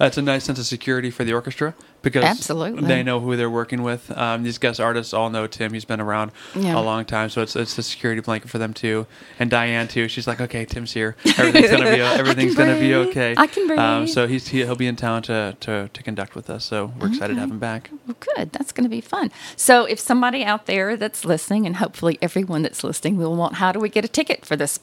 uh, 0.00 0.06
it's 0.06 0.16
a 0.18 0.22
nice 0.22 0.44
sense 0.44 0.58
of 0.58 0.66
security 0.66 1.10
for 1.10 1.22
the 1.24 1.32
orchestra 1.34 1.74
because 2.02 2.24
Absolutely. 2.24 2.86
they 2.88 3.04
know 3.04 3.20
who 3.20 3.36
they're 3.36 3.48
working 3.48 3.84
with. 3.84 4.10
Um, 4.18 4.42
these 4.42 4.58
guest 4.58 4.80
artists 4.80 5.14
all 5.14 5.30
know 5.30 5.46
Tim. 5.46 5.72
He's 5.72 5.84
been 5.84 6.00
around 6.00 6.32
Yeah. 6.56 6.76
a 6.76 6.82
long 6.82 7.04
time, 7.04 7.28
so 7.30 7.42
it's 7.42 7.54
it's 7.54 7.78
a 7.78 7.82
security 7.84 8.20
blanket 8.20 8.48
for 8.50 8.58
them 8.58 8.74
too. 8.74 9.06
And 9.38 9.48
Diane 9.50 9.86
too. 9.86 10.08
She's 10.08 10.26
like, 10.26 10.40
okay, 10.40 10.64
Tim's 10.64 10.92
here. 10.92 11.14
Everything's 11.38 11.70
gonna 11.70 11.84
be 11.94 12.00
everything's 12.00 12.56
gonna 12.56 12.78
be 12.80 12.92
okay. 12.96 13.34
I 13.36 13.46
can 13.46 13.70
Um, 13.78 14.02
breathe. 14.04 14.14
so 14.14 14.26
he's 14.26 14.48
he, 14.48 14.58
he'll 14.64 14.74
be 14.74 14.88
in 14.88 14.96
town 14.96 15.22
to, 15.22 15.56
to 15.60 15.88
to 15.92 16.02
conduct 16.02 16.34
with 16.34 16.50
us. 16.50 16.64
So 16.64 16.92
we're 16.98 17.08
excited 17.08 17.34
to 17.34 17.40
have 17.40 17.51
him 17.52 17.58
back. 17.58 17.90
Well, 18.06 18.16
good. 18.36 18.52
That's 18.52 18.72
going 18.72 18.84
to 18.84 18.90
be 18.90 19.00
fun. 19.00 19.30
So, 19.56 19.84
if 19.84 19.98
somebody 20.00 20.44
out 20.44 20.66
there 20.66 20.96
that's 20.96 21.24
listening, 21.24 21.66
and 21.66 21.76
hopefully 21.76 22.18
everyone 22.20 22.62
that's 22.62 22.82
listening 22.84 23.16
will 23.16 23.36
want, 23.36 23.54
how 23.54 23.72
do 23.72 23.78
we 23.80 23.88
get 23.88 24.04
a 24.04 24.08
ticket 24.08 24.44
for 24.44 24.56
this? 24.56 24.80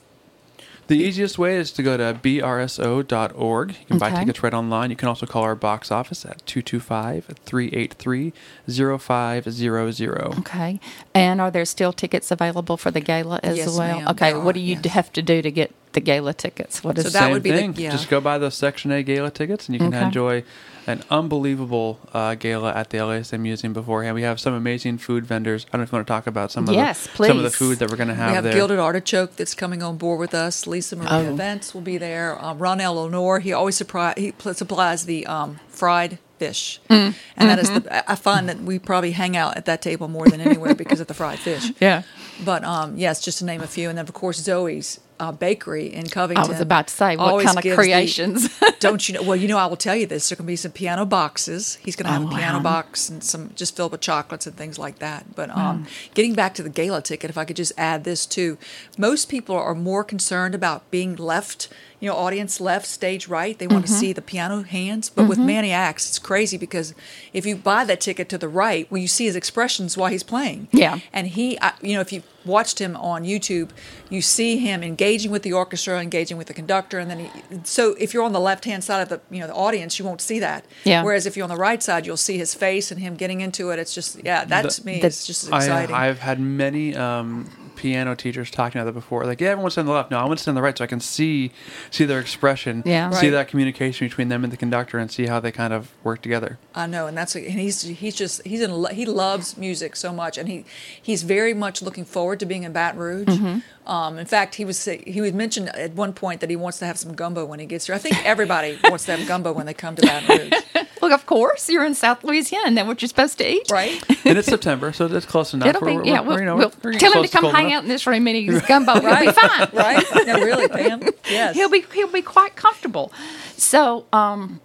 The 0.88 0.98
easiest 0.98 1.38
way 1.38 1.56
is 1.58 1.72
to 1.74 1.84
go 1.84 1.98
to 1.98 2.18
brso.org. 2.20 3.70
You 3.80 3.86
can 3.86 3.98
buy 4.00 4.10
tickets 4.10 4.42
right 4.42 4.56
online. 4.56 4.90
You 4.90 4.96
can 4.96 5.08
also 5.08 5.28
call 5.28 5.44
our 5.44 5.54
box 5.54 5.92
office 5.92 6.26
at 6.26 6.44
225 6.48 7.26
383 7.46 8.34
0500. 8.68 10.40
Okay. 10.40 10.80
And 11.14 11.40
are 11.42 11.52
there 11.52 11.66
still 11.66 11.94
tickets 11.94 12.32
available 12.32 12.76
for 12.76 12.90
the 12.90 13.02
gala 13.02 13.40
as 13.44 13.58
Yes, 13.58 13.68
well? 13.78 14.00
ma'am, 14.00 14.08
okay. 14.10 14.32
there 14.32 14.40
What 14.42 14.56
are, 14.56 14.60
do 14.60 14.62
you 14.62 14.80
yes. 14.84 14.94
have 14.94 15.14
to 15.14 15.22
do 15.22 15.44
to 15.44 15.52
get 15.52 15.72
the 15.94 16.00
gala 16.00 16.34
tickets? 16.34 16.84
What 16.84 16.98
is 16.98 17.04
So 17.06 17.10
that 17.12 17.20
Same 17.20 17.32
would 17.34 17.44
be 17.44 17.52
the- 17.52 17.58
thing. 17.58 17.76
yeah. 17.78 17.92
Just 17.92 18.10
go 18.10 18.20
buy 18.20 18.40
those 18.40 18.56
Section 18.56 18.92
A 18.92 19.04
gala 19.04 19.30
tickets 19.32 19.68
and 19.68 19.76
you 19.76 19.80
can 19.80 19.94
Okay. 19.94 20.06
enjoy 20.06 20.44
an 20.90 21.04
unbelievable 21.12 22.00
uh, 22.14 22.34
gala 22.34 22.74
at 22.74 22.90
the 22.90 22.98
LASM 22.98 23.42
Museum 23.42 23.74
beforehand. 23.74 24.16
We 24.16 24.24
have 24.24 24.40
some 24.40 24.54
amazing 24.54 24.98
food 24.98 25.24
vendors. 25.24 25.66
I 25.68 25.78
don't 25.78 25.82
know 25.82 25.84
if 25.84 25.92
you 25.92 25.96
want 25.98 26.08
to 26.08 26.12
talk 26.12 26.26
about 26.26 26.52
some 26.52 26.68
of 26.68 26.74
Yes, 26.74 27.08
the 27.16 27.28
some 27.28 27.38
of 27.38 27.44
the 27.44 27.52
food 27.52 27.78
that 27.78 27.90
we're 27.92 27.96
going 27.96 28.08
to 28.10 28.16
have 28.16 28.32
we 28.32 28.36
have 28.36 28.44
there. 28.44 28.54
Gilded 28.54 28.80
Artichoke 28.80 29.36
that's 29.36 29.54
coming 29.54 29.84
on 29.84 29.98
board 29.98 30.20
with 30.20 30.34
us. 30.34 30.66
Lisa 30.66 30.96
Marie 30.96 31.08
Oh. 31.10 31.34
Events 31.34 31.74
will 31.76 31.82
be 31.82 31.98
there. 32.00 32.44
Um, 32.44 32.58
Ron 32.58 32.80
Lenore, 32.80 33.40
he 33.40 33.54
always 33.54 33.78
supply, 33.78 34.16
he 34.18 34.32
pl- 34.32 34.56
supplies 34.56 35.06
the 35.06 35.28
um, 35.28 35.60
fried 35.68 36.18
fish, 36.40 36.80
Mm, 36.90 37.14
and 37.38 37.50
that 37.50 37.60
is 37.60 37.70
mm-hmm. 37.70 37.80
the. 37.84 38.12
I 38.12 38.16
find 38.16 38.48
that 38.50 38.60
we 38.62 38.80
probably 38.80 39.12
hang 39.12 39.38
out 39.38 39.58
at 39.58 39.66
that 39.66 39.82
table 39.82 40.08
more 40.08 40.28
than 40.28 40.42
anywhere 40.42 40.74
because 40.74 41.00
of 41.00 41.08
the 41.08 41.14
fried 41.14 41.38
fish. 41.38 41.72
Yeah. 41.80 42.04
But 42.44 42.64
um, 42.64 42.98
yes, 42.98 43.22
just 43.22 43.40
to 43.40 43.46
name 43.46 43.62
a 43.62 43.68
few, 43.68 43.90
and 43.90 43.98
then 43.98 44.06
of 44.08 44.14
course 44.14 44.38
Zoe's 44.38 45.00
uh, 45.20 45.32
Bakery 45.32 45.88
in 45.94 46.08
Covington. 46.08 46.46
I 46.46 46.48
was 46.48 46.62
about 46.62 46.88
to 46.88 46.94
say, 46.94 47.18
what 47.18 47.44
kind 47.44 47.58
of 47.58 47.64
gives 47.64 47.76
the- 47.76 47.82
creations? 47.82 48.60
don't 48.80 49.08
you 49.08 49.16
know? 49.16 49.24
Well, 49.24 49.36
you 49.36 49.48
know, 49.48 49.58
I 49.58 49.66
will 49.66 49.76
tell 49.78 49.96
you 49.96 50.06
this. 50.06 50.30
There 50.30 50.36
can 50.36 50.46
be 50.46 50.56
some 50.56 50.72
piano 50.72 51.06
boxes. 51.06 51.76
He's 51.84 51.96
going 51.96 52.06
to 52.08 52.12
have 52.12 52.24
Oh, 52.24 52.28
a 52.28 52.38
piano 52.38 52.58
wow. 52.58 52.64
box 52.64 53.10
and 53.10 53.24
some 53.24 53.52
just 53.56 53.76
filled 53.76 53.92
with 53.92 54.02
chocolates 54.02 54.48
and 54.48 54.56
things 54.56 54.80
like 54.80 55.00
that. 55.00 55.36
But 55.36 55.50
um, 55.52 55.86
getting 56.14 56.34
back 56.34 56.54
to 56.56 56.64
the 56.64 56.70
gala 56.70 57.02
ticket, 57.02 57.30
if 57.30 57.38
I 57.38 57.46
could 57.46 57.56
just 57.58 57.74
add 57.78 58.04
this 58.04 58.26
too, 58.26 58.58
most 58.98 59.30
people 59.30 59.56
are 59.56 59.76
more 59.76 60.04
concerned 60.04 60.56
about 60.56 60.90
being 60.92 61.16
left, 61.16 61.68
you 62.00 62.10
know, 62.10 62.16
audience 62.16 62.62
left, 62.62 62.86
stage 62.86 63.28
right. 63.28 63.58
They 63.58 63.68
want 63.68 63.86
Mm-hmm. 63.86 63.94
to 63.94 64.00
see 64.00 64.14
the 64.14 64.22
piano 64.22 64.62
hands. 64.64 65.10
But 65.10 65.28
with 65.28 65.38
Manny 65.40 65.72
Ax, 65.72 66.08
it's 66.10 66.20
crazy 66.20 66.58
because 66.58 66.94
if 67.34 67.46
you 67.46 67.56
buy 67.56 67.84
that 67.86 68.02
ticket 68.02 68.30
to 68.30 68.38
the 68.38 68.48
right, 68.50 68.90
well, 68.92 69.02
you 69.02 69.08
see 69.08 69.26
his 69.26 69.36
expressions 69.36 69.98
while 69.98 70.10
he's 70.12 70.24
playing. 70.24 70.68
Yeah. 70.72 71.00
And 71.14 71.28
he, 71.28 71.58
I, 71.62 71.74
you 71.82 71.94
know, 71.96 72.02
if 72.02 72.12
you 72.14 72.24
watched 72.46 72.80
him 72.80 72.96
on 72.96 73.24
YouTube, 73.24 73.70
you 74.10 74.22
see 74.22 74.58
him 74.58 74.84
engaging 74.84 75.32
with 75.32 75.44
the 75.44 75.54
orchestra, 75.54 76.00
engaging 76.02 76.38
with 76.38 76.48
the 76.48 76.54
conductor, 76.54 77.00
and 77.00 77.10
then 77.10 77.20
he. 77.20 77.30
So 77.64 77.96
if 78.00 78.14
you're 78.14 78.24
on 78.24 78.34
the 78.34 78.40
left 78.40 78.66
hand 78.66 78.84
side 78.84 79.02
of 79.02 79.10
the 79.10 79.22
you 79.30 79.40
know 79.42 79.48
the 79.48 79.54
audience, 79.56 80.00
you 80.00 80.06
won't 80.06 80.22
see 80.22 80.40
that. 80.40 80.66
Yeah. 80.84 81.04
Whereas 81.04 81.26
if 81.26 81.36
you're 81.38 81.44
on 81.44 81.50
the 81.50 81.58
right 81.58 81.82
side, 81.84 82.06
you'll 82.06 82.18
see 82.18 82.38
his 82.38 82.54
face 82.54 82.92
and 82.92 83.00
him 83.00 83.16
getting 83.16 83.42
into 83.42 83.70
it. 83.72 83.80
It's 83.80 83.94
just 83.94 84.24
yeah, 84.24 84.46
that 84.46 84.64
The- 84.64 84.70
to 84.70 84.86
me 84.86 85.02
the- 85.02 85.08
is 85.08 85.26
just 85.28 85.48
exciting. 85.48 85.94
I, 85.96 86.10
I've 86.10 86.20
had 86.20 86.40
many 86.40 86.96
um, 86.96 87.50
piano 87.80 88.14
teachers 88.14 88.52
talking 88.52 88.80
about 88.80 88.94
that 88.94 89.00
before. 89.00 89.26
Like, 89.26 89.40
yeah, 89.40 89.50
everyone 89.50 89.72
sit 89.72 89.80
on 89.80 89.86
the 89.86 89.94
left. 89.94 90.12
No, 90.12 90.20
I 90.20 90.26
want 90.26 90.38
to 90.38 90.44
sit 90.44 90.50
on 90.52 90.56
the 90.56 90.62
right 90.62 90.78
so 90.78 90.84
I 90.84 90.88
can 90.88 91.00
see 91.00 91.52
see 91.90 92.04
their 92.06 92.20
expression, 92.20 92.84
Yeah. 92.86 93.10
see 93.12 93.28
Right. 93.28 93.32
that 93.32 93.48
communication 93.48 94.08
between 94.08 94.28
them 94.28 94.44
and 94.44 94.52
the 94.52 94.58
conductor, 94.58 94.98
and 95.00 95.10
see 95.10 95.28
how 95.28 95.40
they 95.40 95.52
kind 95.52 95.72
of 95.74 95.90
work 96.04 96.22
together. 96.22 96.60
I 96.76 96.86
know, 96.88 97.08
and 97.08 97.18
that's 97.18 97.36
and 97.36 97.46
he's 97.60 97.82
he's 97.84 98.16
just 98.16 98.46
he's 98.46 98.62
in 98.62 98.72
lo- 98.72 98.90
he 98.92 99.06
loves 99.06 99.58
music 99.58 99.96
so 99.96 100.12
much, 100.12 100.38
and 100.38 100.50
he 100.50 100.66
he's 101.02 101.24
very 101.24 101.54
much 101.54 101.82
looking 101.82 102.04
forward 102.06 102.40
to 102.42 102.46
being 102.46 102.64
in 102.64 102.74
Baton 102.74 103.00
Rouge. 103.00 103.28
Mm-hmm. 103.28 103.60
Um, 103.90 104.20
in 104.20 104.28
fact, 104.28 104.54
he 104.54 104.66
was 104.66 104.78
say- 104.78 105.04
he 105.08 105.20
would 105.20 105.34
mention 105.34 105.68
at 105.70 105.94
one 105.96 106.14
point 106.14 106.42
that 106.42 106.50
he 106.52 106.56
wants 106.56 106.78
to 106.78 106.86
have 106.86 106.98
some 107.00 107.16
gumbo 107.16 107.44
when 107.44 107.60
he 107.60 107.66
gets 107.66 107.88
here. 107.88 107.96
I 107.96 107.98
think 107.98 108.24
everybody 108.24 108.78
wants 108.84 109.06
to 109.06 109.16
have 109.18 109.28
gumbo 109.28 109.52
when 109.52 109.66
they 109.66 109.74
come 109.74 109.96
to 109.96 110.02
Baton 110.04 110.38
Rouge, 110.52 110.54
Look, 111.02 111.12
of 111.12 111.26
course, 111.26 111.68
you're 111.70 111.86
in 111.86 111.96
South 111.96 112.24
Louisiana. 112.24 112.66
Isn't 112.66 112.76
that 112.76 112.86
what 112.86 113.02
you're 113.02 113.10
supposed 113.10 113.38
to 113.40 113.50
eat? 113.50 113.72
right? 113.72 114.00
and 114.26 114.38
it's 114.38 114.48
September, 114.48 114.94
so 114.94 115.08
it's 115.08 115.26
close 115.26 115.54
enough. 115.56 115.70
It'll 115.70 115.86
be, 115.88 115.96
We're- 115.96 116.08
yeah, 116.08 116.20
we're- 116.22 116.28
we'll, 116.28 116.40
you 116.40 116.46
know, 116.46 116.56
we'll 116.58 116.72
we're 116.84 116.92
getting 116.92 117.12
tell 117.12 117.22
him 117.24 117.28
to 117.28 117.32
come 117.36 117.46
hang 117.52 117.66
enough. 117.68 117.78
out 117.78 117.84
in 117.84 117.90
this 117.90 118.06
room 118.06 118.28
and 118.28 118.38
eat 118.38 118.46
his 118.52 118.62
gumbo. 118.62 119.00
He'll 119.00 119.20
be 119.20 119.32
fine. 119.32 119.70
right? 119.74 120.06
No, 120.28 120.34
really, 120.36 120.68
Pam. 120.68 121.02
Yes. 121.28 121.56
He'll 121.56 121.70
be 121.70 121.84
he'll 121.94 122.12
be 122.12 122.22
quite 122.22 122.56
comfortable. 122.56 123.12
So, 123.58 124.06
um, 124.14 124.62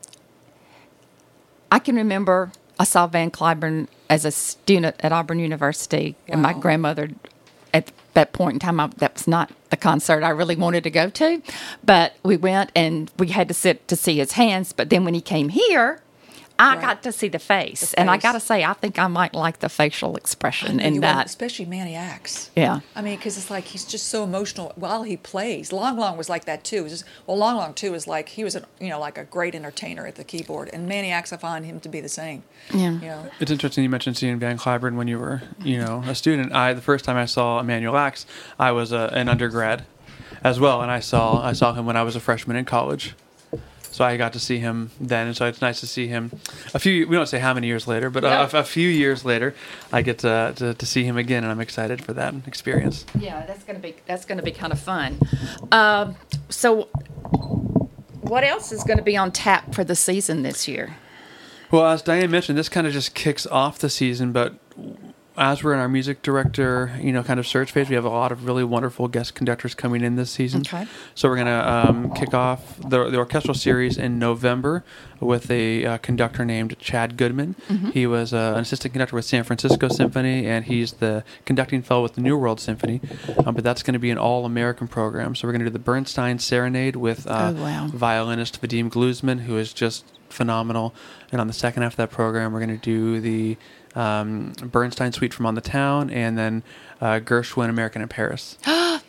I 1.72 1.78
can 1.78 1.96
remember 1.96 2.52
I 2.78 2.84
saw 2.84 3.06
Van 3.06 3.30
Cliburn 3.30 3.88
as 4.10 4.24
a 4.24 4.30
student 4.30 4.96
at 5.00 5.12
Auburn 5.12 5.38
University, 5.38 6.14
and 6.28 6.42
my 6.42 6.52
grandmother 6.52 7.04
at 7.04 7.10
that 8.14 8.32
point 8.32 8.54
in 8.54 8.58
time 8.60 8.80
I, 8.80 8.88
that 8.98 9.14
was 9.14 9.28
not 9.28 9.50
the 9.70 9.76
concert 9.76 10.22
I 10.22 10.30
really 10.30 10.56
wanted 10.56 10.84
to 10.84 10.90
go 10.90 11.10
to, 11.10 11.42
but 11.84 12.14
we 12.22 12.36
went 12.36 12.70
and 12.74 13.10
we 13.18 13.28
had 13.28 13.48
to 13.48 13.54
sit 13.54 13.86
to 13.88 13.96
see 13.96 14.18
his 14.18 14.32
hands. 14.32 14.72
But 14.72 14.90
then 14.90 15.04
when 15.04 15.14
he 15.14 15.20
came 15.20 15.50
here. 15.50 16.00
I 16.56 16.74
Right. 16.76 16.80
got 16.80 17.02
to 17.02 17.10
see 17.10 17.26
the 17.28 17.40
face, 17.40 17.90
The 17.90 17.98
and 18.00 18.08
I 18.10 18.16
got 18.16 18.32
to 18.32 18.40
say, 18.40 18.62
I 18.62 18.74
think 18.74 18.96
I 18.96 19.08
might 19.08 19.34
like 19.34 19.58
the 19.58 19.68
facial 19.68 20.14
expression 20.16 20.78
You 20.78 20.84
in 20.86 20.92
want- 20.94 21.02
that. 21.02 21.26
especially 21.26 21.64
Manny 21.64 21.96
Ax. 21.96 22.50
Yeah. 22.54 22.78
I 22.94 23.02
mean, 23.02 23.16
because 23.16 23.36
it's 23.36 23.50
like 23.50 23.64
he's 23.64 23.84
just 23.84 24.06
so 24.08 24.22
emotional 24.22 24.72
while 24.76 25.02
he 25.02 25.16
plays. 25.16 25.72
Lang 25.72 25.96
Lang 25.96 26.16
was 26.16 26.28
like 26.28 26.44
that 26.44 26.62
too. 26.62 26.88
Just, 26.88 27.02
well, 27.26 27.36
Lang 27.38 27.56
Lang 27.56 27.74
too 27.74 27.92
is 27.94 28.06
like 28.06 28.28
he 28.28 28.44
was, 28.44 28.54
a, 28.54 28.62
you 28.80 28.88
know, 28.88 29.00
like 29.00 29.18
a 29.18 29.24
great 29.24 29.56
entertainer 29.56 30.06
at 30.06 30.14
the 30.14 30.22
keyboard, 30.22 30.70
and 30.72 30.86
Manny 30.88 31.10
Ax, 31.10 31.32
I 31.32 31.38
find 31.38 31.66
him 31.66 31.80
to 31.80 31.88
be 31.88 32.00
the 32.00 32.08
same. 32.08 32.44
Yeah. 32.72 32.92
You 32.92 33.00
know, 33.00 33.26
It's 33.40 33.50
interesting 33.50 33.82
you 33.82 33.90
mentioned 33.90 34.16
seeing 34.16 34.38
Van 34.38 34.56
Cliburn 34.56 34.94
when 34.94 35.08
you 35.08 35.18
were, 35.18 35.42
you 35.60 35.78
know, 35.78 36.04
a 36.06 36.14
student. 36.14 36.52
I 36.54 36.72
the 36.72 36.80
first 36.80 37.04
time 37.04 37.16
I 37.16 37.26
saw 37.26 37.58
Emanuel 37.58 37.96
Ax, 37.96 38.26
I 38.60 38.70
was 38.70 38.92
a, 38.92 39.10
an 39.12 39.28
undergrad, 39.28 39.86
as 40.44 40.60
well, 40.60 40.82
and 40.82 40.90
I 40.90 41.00
saw 41.00 41.42
I 41.44 41.52
saw 41.52 41.72
him 41.72 41.84
when 41.86 41.96
I 41.96 42.04
was 42.04 42.14
a 42.14 42.20
freshman 42.20 42.56
in 42.56 42.64
college. 42.64 43.14
So 43.94 44.04
I 44.04 44.16
got 44.16 44.32
to 44.32 44.40
see 44.40 44.58
him 44.58 44.90
then, 45.00 45.28
and 45.28 45.36
so 45.36 45.46
it's 45.46 45.60
nice 45.60 45.78
to 45.78 45.86
see 45.86 46.08
him 46.08 46.32
a 46.74 46.80
few. 46.80 47.06
We 47.06 47.14
don't 47.14 47.28
say 47.28 47.38
how 47.38 47.54
many 47.54 47.68
years 47.68 47.86
later, 47.86 48.10
but 48.10 48.24
Yeah. 48.24 48.50
a, 48.52 48.58
a 48.58 48.64
few 48.64 48.88
years 48.88 49.24
later, 49.24 49.54
I 49.92 50.02
get 50.02 50.18
to, 50.18 50.52
to 50.56 50.74
to 50.74 50.84
see 50.84 51.04
him 51.04 51.16
again, 51.16 51.44
and 51.44 51.52
I'm 51.52 51.60
excited 51.60 52.02
for 52.04 52.12
that 52.14 52.34
experience. 52.44 53.06
Yeah, 53.16 53.46
that's 53.46 53.62
gonna 53.62 53.78
be 53.78 53.94
that's 54.04 54.24
gonna 54.24 54.42
be 54.42 54.50
kind 54.50 54.72
of 54.72 54.80
fun. 54.80 55.20
Um, 55.70 56.16
so, 56.48 56.88
what 58.22 58.42
else 58.42 58.72
is 58.72 58.82
going 58.82 58.96
to 58.98 59.04
be 59.04 59.16
on 59.16 59.30
tap 59.30 59.72
for 59.72 59.84
the 59.84 59.94
season 59.94 60.42
this 60.42 60.66
year? 60.66 60.96
Well, 61.70 61.86
as 61.86 62.02
Diane 62.02 62.32
mentioned, 62.32 62.58
this 62.58 62.68
kind 62.68 62.88
of 62.88 62.92
just 62.92 63.14
kicks 63.14 63.46
off 63.46 63.78
the 63.78 63.88
season, 63.90 64.32
but 64.32 64.54
as 65.36 65.64
we're 65.64 65.72
in 65.74 65.80
our 65.80 65.88
music 65.88 66.22
director, 66.22 66.96
you 67.00 67.10
know, 67.12 67.22
kind 67.22 67.40
of 67.40 67.46
search 67.46 67.72
phase, 67.72 67.88
we 67.88 67.94
have 67.96 68.04
a 68.04 68.08
lot 68.08 68.30
of 68.30 68.46
really 68.46 68.62
wonderful 68.62 69.08
guest 69.08 69.34
conductors 69.34 69.74
coming 69.74 70.02
in 70.02 70.14
this 70.16 70.30
season. 70.30 70.60
Okay. 70.60 70.86
So 71.16 71.28
we're 71.28 71.36
gonna 71.38 71.84
um, 71.88 72.14
kick 72.14 72.32
off 72.34 72.76
the, 72.78 73.10
the 73.10 73.16
orchestral 73.18 73.54
series 73.54 73.98
in 73.98 74.18
November 74.18 74.84
with 75.20 75.50
a 75.50 75.84
uh, 75.86 75.98
conductor 75.98 76.44
named 76.44 76.78
Chad 76.78 77.16
Goodman. 77.16 77.54
He 77.92 78.06
was 78.06 78.32
uh, 78.34 78.52
an 78.56 78.60
assistant 78.60 78.92
conductor 78.94 79.16
with 79.16 79.24
San 79.24 79.42
Francisco 79.42 79.88
Symphony, 79.88 80.46
and 80.46 80.66
he's 80.66 80.92
the 80.94 81.24
conducting 81.46 81.82
fellow 81.82 82.02
with 82.02 82.14
the 82.14 82.20
New 82.20 82.36
World 82.36 82.60
Symphony. 82.60 83.00
Um, 83.46 83.54
but 83.54 83.64
that's 83.64 83.82
going 83.82 83.94
to 83.94 83.98
be 83.98 84.10
an 84.10 84.18
all-American 84.18 84.86
program. 84.86 85.34
So 85.34 85.48
we're 85.48 85.52
going 85.52 85.60
to 85.64 85.66
do 85.66 85.72
the 85.72 85.78
Bernstein 85.78 86.38
Serenade 86.38 86.96
with 86.96 87.26
uh, 87.26 87.54
Oh, 87.56 87.62
wow. 87.62 87.86
violinist 87.88 88.60
Vadim 88.60 88.90
Gluzman, 88.90 89.40
who 89.42 89.56
is 89.56 89.72
just 89.72 90.04
phenomenal. 90.34 90.94
And 91.32 91.40
on 91.40 91.46
the 91.46 91.52
second 91.52 91.82
half 91.82 91.92
of 91.94 91.96
that 91.98 92.10
program, 92.10 92.52
we're 92.52 92.64
going 92.64 92.78
to 92.78 92.84
do 92.84 93.20
the 93.20 93.56
um, 93.94 94.52
Bernstein 94.62 95.12
Suite 95.12 95.32
from 95.32 95.46
On 95.46 95.54
the 95.54 95.60
Town, 95.60 96.10
and 96.10 96.36
then 96.36 96.62
uh, 97.00 97.20
Gershwin 97.20 97.70
American 97.70 98.02
in 98.02 98.08
Paris. 98.08 98.58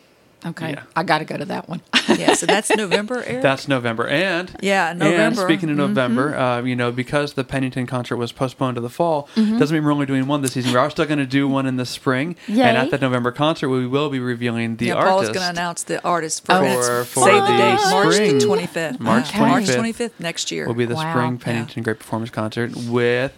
Okay, 0.46 0.70
Yeah. 0.70 0.82
I 0.94 1.02
got 1.02 1.18
to 1.18 1.24
go 1.24 1.36
to 1.36 1.44
that 1.46 1.68
one. 1.68 1.80
yeah. 2.08 2.34
So 2.34 2.46
that's 2.46 2.70
November, 2.70 3.22
Eric. 3.26 3.42
That's 3.42 3.66
November. 3.66 4.06
And 4.06 4.54
Yeah, 4.62 4.90
And 4.90 4.98
November. 5.00 5.42
speaking 5.42 5.70
of 5.70 5.76
November, 5.76 6.30
Mm-hmm. 6.32 6.40
uh, 6.40 6.62
you 6.62 6.76
know, 6.76 6.92
because 6.92 7.32
the 7.32 7.42
Pennington 7.44 7.86
concert 7.86 8.16
was 8.16 8.30
postponed 8.32 8.76
to 8.76 8.80
the 8.80 8.88
fall, 8.88 9.28
doesn't 9.34 9.74
mean 9.74 9.84
we're 9.84 9.92
only 9.92 10.06
doing 10.06 10.26
one 10.28 10.42
this 10.42 10.52
season. 10.52 10.70
We 10.72 10.78
are 10.78 10.88
still 10.90 11.04
going 11.06 11.18
to 11.18 11.26
do 11.26 11.48
one 11.48 11.66
in 11.66 11.76
the 11.76 11.84
spring. 11.86 12.36
Yay. 12.46 12.62
And 12.62 12.76
at 12.76 12.90
that 12.92 13.00
November 13.00 13.32
concert, 13.32 13.68
we 13.68 13.86
will 13.86 14.08
be 14.08 14.20
revealing 14.20 14.76
the 14.76 14.86
yeah, 14.86 14.94
Paul's 14.94 15.26
artist. 15.28 15.34
going 15.34 15.44
to 15.44 15.50
announce 15.50 15.82
the 15.82 16.02
artist 16.04 16.44
for, 16.46 16.52
Oh, 16.52 16.82
for- 16.82 17.04
for 17.04 17.24
save 17.24 17.42
the 17.42 17.52
the 17.52 17.56
date, 17.58 17.78
March 17.90 18.14
spring. 18.14 18.38
the 18.38 18.44
25th. 18.44 19.00
March 19.00 19.28
Okay. 19.30 19.38
March 19.40 19.64
25th 19.64 19.76
25th 19.96 20.20
next 20.20 20.50
year. 20.52 20.66
will 20.68 20.74
be 20.74 20.84
the 20.86 20.94
Wow. 20.94 21.10
spring 21.12 21.32
Yeah. 21.38 21.44
Pennington 21.44 21.82
Great 21.82 21.98
Performance 21.98 22.30
Concert 22.30 22.76
with. 22.76 23.32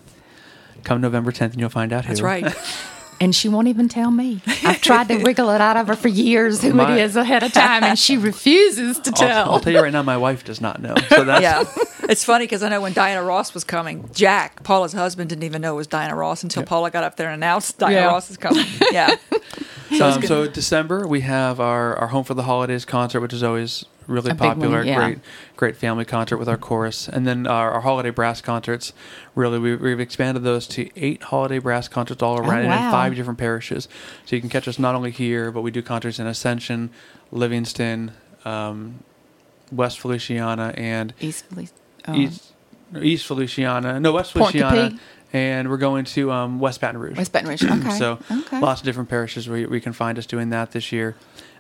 Come 0.85 1.01
November 1.01 1.33
10th, 1.33 1.53
and 1.53 1.61
you'll 1.61 1.69
find 1.71 1.93
out 1.93 2.05
who. 2.05 2.09
That's 2.09 2.21
right. 2.21 2.55
and 3.21 3.35
she 3.35 3.49
won't 3.49 3.69
even 3.69 3.89
tell 3.89 4.11
me. 4.11 4.41
I've 4.65 4.81
tried 4.81 5.09
to 5.09 5.17
wiggle 5.23 5.51
it 5.51 5.61
out 5.61 5.77
of 5.77 5.89
her 5.89 5.97
for 5.97 6.09
years 6.09 6.63
who 6.63 6.73
My- 6.75 6.97
it 6.97 7.01
is 7.03 7.17
ahead 7.17 7.43
of 7.43 7.53
time, 7.53 7.85
and 7.85 7.99
she 7.99 8.17
refuses 8.17 8.99
to 9.01 9.11
I'll, 9.11 9.17
tell. 9.17 9.53
I'll 9.53 9.61
tell 9.61 9.73
you 9.73 9.81
right 9.81 9.93
now, 9.93 10.03
my 10.03 10.17
wife 10.17 10.45
does 10.45 10.61
not 10.61 10.81
know. 10.81 10.95
So 11.09 11.25
that's 11.25 11.43
yeah, 11.43 11.65
it's 12.09 12.25
funny 12.25 12.45
because 12.45 12.63
I 12.63 12.69
know 12.69 12.81
when 12.81 12.93
Diana 12.93 13.23
Ross 13.23 13.55
was 13.55 13.65
coming, 13.65 14.09
Jack, 14.13 14.63
Paula's 14.63 14.93
husband, 14.93 15.29
didn't 15.31 15.45
even 15.45 15.63
know 15.63 15.75
it 15.75 15.77
was 15.77 15.87
Diana 15.87 16.15
Ross 16.15 16.43
until 16.43 16.63
Paula 16.63 16.91
got 16.91 17.05
up 17.05 17.17
there 17.17 17.29
and 17.29 17.35
announced 17.43 17.79
Diana 17.79 17.95
Yeah. 17.97 18.07
Ross 18.07 18.31
is 18.31 18.37
coming. 18.37 18.65
Yeah, 18.93 19.17
Um, 19.91 20.23
so 20.23 20.47
December 20.47 21.07
we 21.07 21.21
have 21.23 21.61
our, 21.61 21.97
our 21.97 22.09
Home 22.09 22.25
for 22.25 22.35
the 22.35 22.43
Holidays 22.45 22.85
concert, 22.85 23.21
which 23.21 23.33
is 23.33 23.43
always 23.43 23.85
really 24.07 24.31
A 24.31 24.35
big 24.35 24.41
one, 24.41 24.57
popular. 24.57 24.83
yeah. 24.85 24.97
Great, 24.97 25.19
great 25.57 25.77
family 25.77 26.05
concert 26.05 26.39
with 26.39 26.49
our 26.49 26.57
chorus, 26.57 27.09
and 27.09 27.27
then 27.27 27.47
our, 27.47 27.71
our 27.73 27.81
holiday 27.83 28.11
brass 28.11 28.41
concerts. 28.41 28.93
Really, 29.35 29.59
we, 29.59 29.77
we've 29.77 30.01
expanded 30.01 30.43
those 30.45 30.67
to 30.69 30.89
eight 30.97 31.23
holiday 31.25 31.59
brass 31.59 31.89
concerts 31.89 32.23
all 32.23 32.39
around, 32.39 32.61
and 32.61 32.67
in 32.67 32.73
Oh, 32.73 32.77
wow. 32.77 32.91
five 32.91 33.15
different 33.15 33.39
parishes. 33.39 33.87
So 34.25 34.35
you 34.37 34.41
can 34.41 34.49
catch 34.51 34.67
us 34.69 34.79
not 34.79 34.95
only 34.95 35.11
here, 35.11 35.51
but 35.51 35.61
we 35.63 35.71
do 35.71 35.83
concerts 35.83 36.19
in 36.19 36.27
Ascension, 36.27 36.91
Livingston, 37.33 38.13
um, 38.45 39.01
West 39.71 40.01
Feliciana, 40.01 40.73
and 40.77 41.13
East, 41.21 41.45
Felice- 41.51 41.73
oh. 42.07 42.15
East 42.15 42.53
East 43.03 43.27
Feliciana. 43.27 44.01
No, 44.01 44.13
West 44.13 44.33
Feliciana. 44.33 44.99
And 45.33 45.69
we're 45.69 45.77
going 45.77 46.05
to 46.07 46.33
um, 46.33 46.59
West 46.59 46.81
Baton 46.81 46.99
Rouge. 47.01 47.17
West 47.19 47.33
Baton 47.33 47.49
Rouge. 47.49 47.63
Okay. 47.87 47.99
So 47.99 48.19
okay. 48.31 48.61
lots 48.61 48.81
of 48.81 48.85
different 48.87 49.09
parishes 49.11 49.49
where 49.49 49.59
you- 49.59 49.69
we 49.69 49.81
can 49.81 49.93
find 49.93 50.19
us 50.19 50.27
doing 50.27 50.51
that 50.51 50.71
this 50.73 50.91
year. 50.93 51.17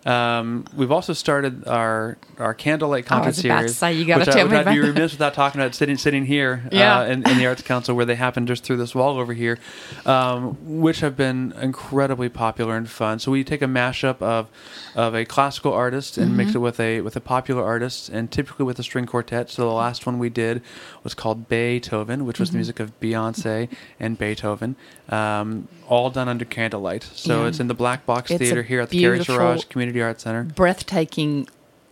Um, 0.06 0.64
we've 0.76 0.92
also 0.92 1.12
started 1.12 1.66
our 1.66 2.16
our 2.38 2.54
candlelight 2.54 3.04
concert 3.06 3.26
was 3.28 3.44
about 3.44 3.54
to 3.62 3.68
series. 3.68 3.76
say, 3.76 4.04
which 4.04 4.28
I- 4.28 4.44
me 4.44 4.56
I'd 4.56 4.64
be 4.72 4.78
remiss 4.80 5.12
without 5.12 5.34
talking 5.34 5.60
about 5.60 5.74
sitting 5.74 5.96
sitting 5.96 6.24
here 6.24 6.62
Yeah. 6.70 7.00
uh, 7.00 7.04
in, 7.06 7.28
in 7.28 7.38
the 7.38 7.46
Arts 7.46 7.62
Council 7.62 7.94
where 7.96 8.04
they 8.04 8.14
happen 8.14 8.46
just 8.46 8.64
through 8.64 8.76
this 8.76 8.94
wall 8.94 9.18
over 9.18 9.32
here, 9.34 9.58
um, 10.06 10.56
which 10.80 11.00
have 11.00 11.16
been 11.16 11.52
incredibly 11.60 12.28
popular 12.28 12.76
and 12.76 12.88
fun. 12.88 13.18
So 13.18 13.30
we 13.32 13.42
take 13.44 13.62
a 13.62 13.66
mashup 13.66 14.22
of 14.22 14.48
of 14.94 15.14
a 15.14 15.24
classical 15.24 15.72
artist 15.72 16.16
and 16.18 16.36
mix 16.36 16.50
Mm-hmm. 16.50 16.56
it 16.58 16.60
with 16.60 16.80
a 16.80 17.00
with 17.02 17.16
a 17.16 17.20
popular 17.20 17.64
artist 17.64 18.08
and 18.08 18.30
typically 18.30 18.64
with 18.64 18.78
a 18.78 18.82
string 18.82 19.04
quartet. 19.06 19.50
So 19.50 19.62
the 19.62 19.74
last 19.74 20.06
one 20.06 20.18
we 20.18 20.28
did 20.30 20.62
was 21.04 21.14
called 21.14 21.48
Beethoven, 21.48 22.24
which 22.24 22.36
Mm-hmm. 22.36 22.42
was 22.42 22.50
the 22.52 22.56
music 22.56 22.80
of 22.80 22.98
Beyonce 23.00 23.68
and 24.00 24.16
Beethoven, 24.18 24.76
um, 25.08 25.68
all 25.88 26.10
done 26.10 26.28
under 26.28 26.44
candlelight. 26.44 27.02
So 27.14 27.42
Yeah. 27.42 27.48
it's 27.48 27.60
in 27.60 27.68
the 27.68 27.74
Black 27.74 28.04
Box 28.06 28.30
It's 28.30 28.38
Theater 28.38 28.62
here 28.62 28.80
at 28.80 28.90
the 28.90 29.00
Carriage 29.00 29.26
Saraj 29.26 29.68
Community 29.68 30.02
Arts 30.02 30.24
Center. 30.24 30.44
breathtaking 30.44 31.48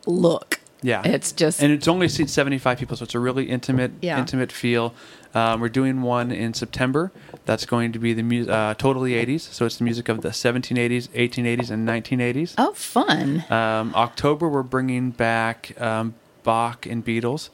look. 0.06 0.60
Yeah, 0.82 1.02
It's 1.04 1.32
just 1.32 1.62
and 1.62 1.72
it's 1.72 1.88
only 1.88 2.06
seats 2.06 2.32
75 2.32 2.78
people, 2.78 2.96
so 2.98 3.04
it's 3.04 3.14
a 3.14 3.18
really 3.18 3.44
intimate, 3.46 3.92
Yeah. 4.02 4.18
intimate 4.18 4.52
feel. 4.52 4.94
Um, 5.34 5.60
we're 5.60 5.70
doing 5.70 6.02
one 6.02 6.30
in 6.30 6.54
September. 6.54 7.10
That's 7.46 7.64
going 7.66 7.92
to 7.92 7.98
be 7.98 8.12
the 8.12 8.22
mu- 8.22 8.46
uh, 8.46 8.74
totally 8.74 9.14
80s. 9.14 9.48
So 9.52 9.64
it's 9.64 9.76
the 9.78 9.84
music 9.84 10.08
of 10.08 10.20
the 10.20 10.32
1780s, 10.32 11.08
1880s, 11.14 11.70
and 11.70 11.86
1980s. 11.88 12.54
oh 12.58 12.72
fun. 12.74 13.44
Um, 13.50 13.92
October, 13.96 14.48
we're 14.48 14.62
bringing 14.62 15.10
back 15.10 15.72
um, 15.80 16.14
Bach 16.44 16.86
and 16.86 17.04
Beatles. 17.04 17.48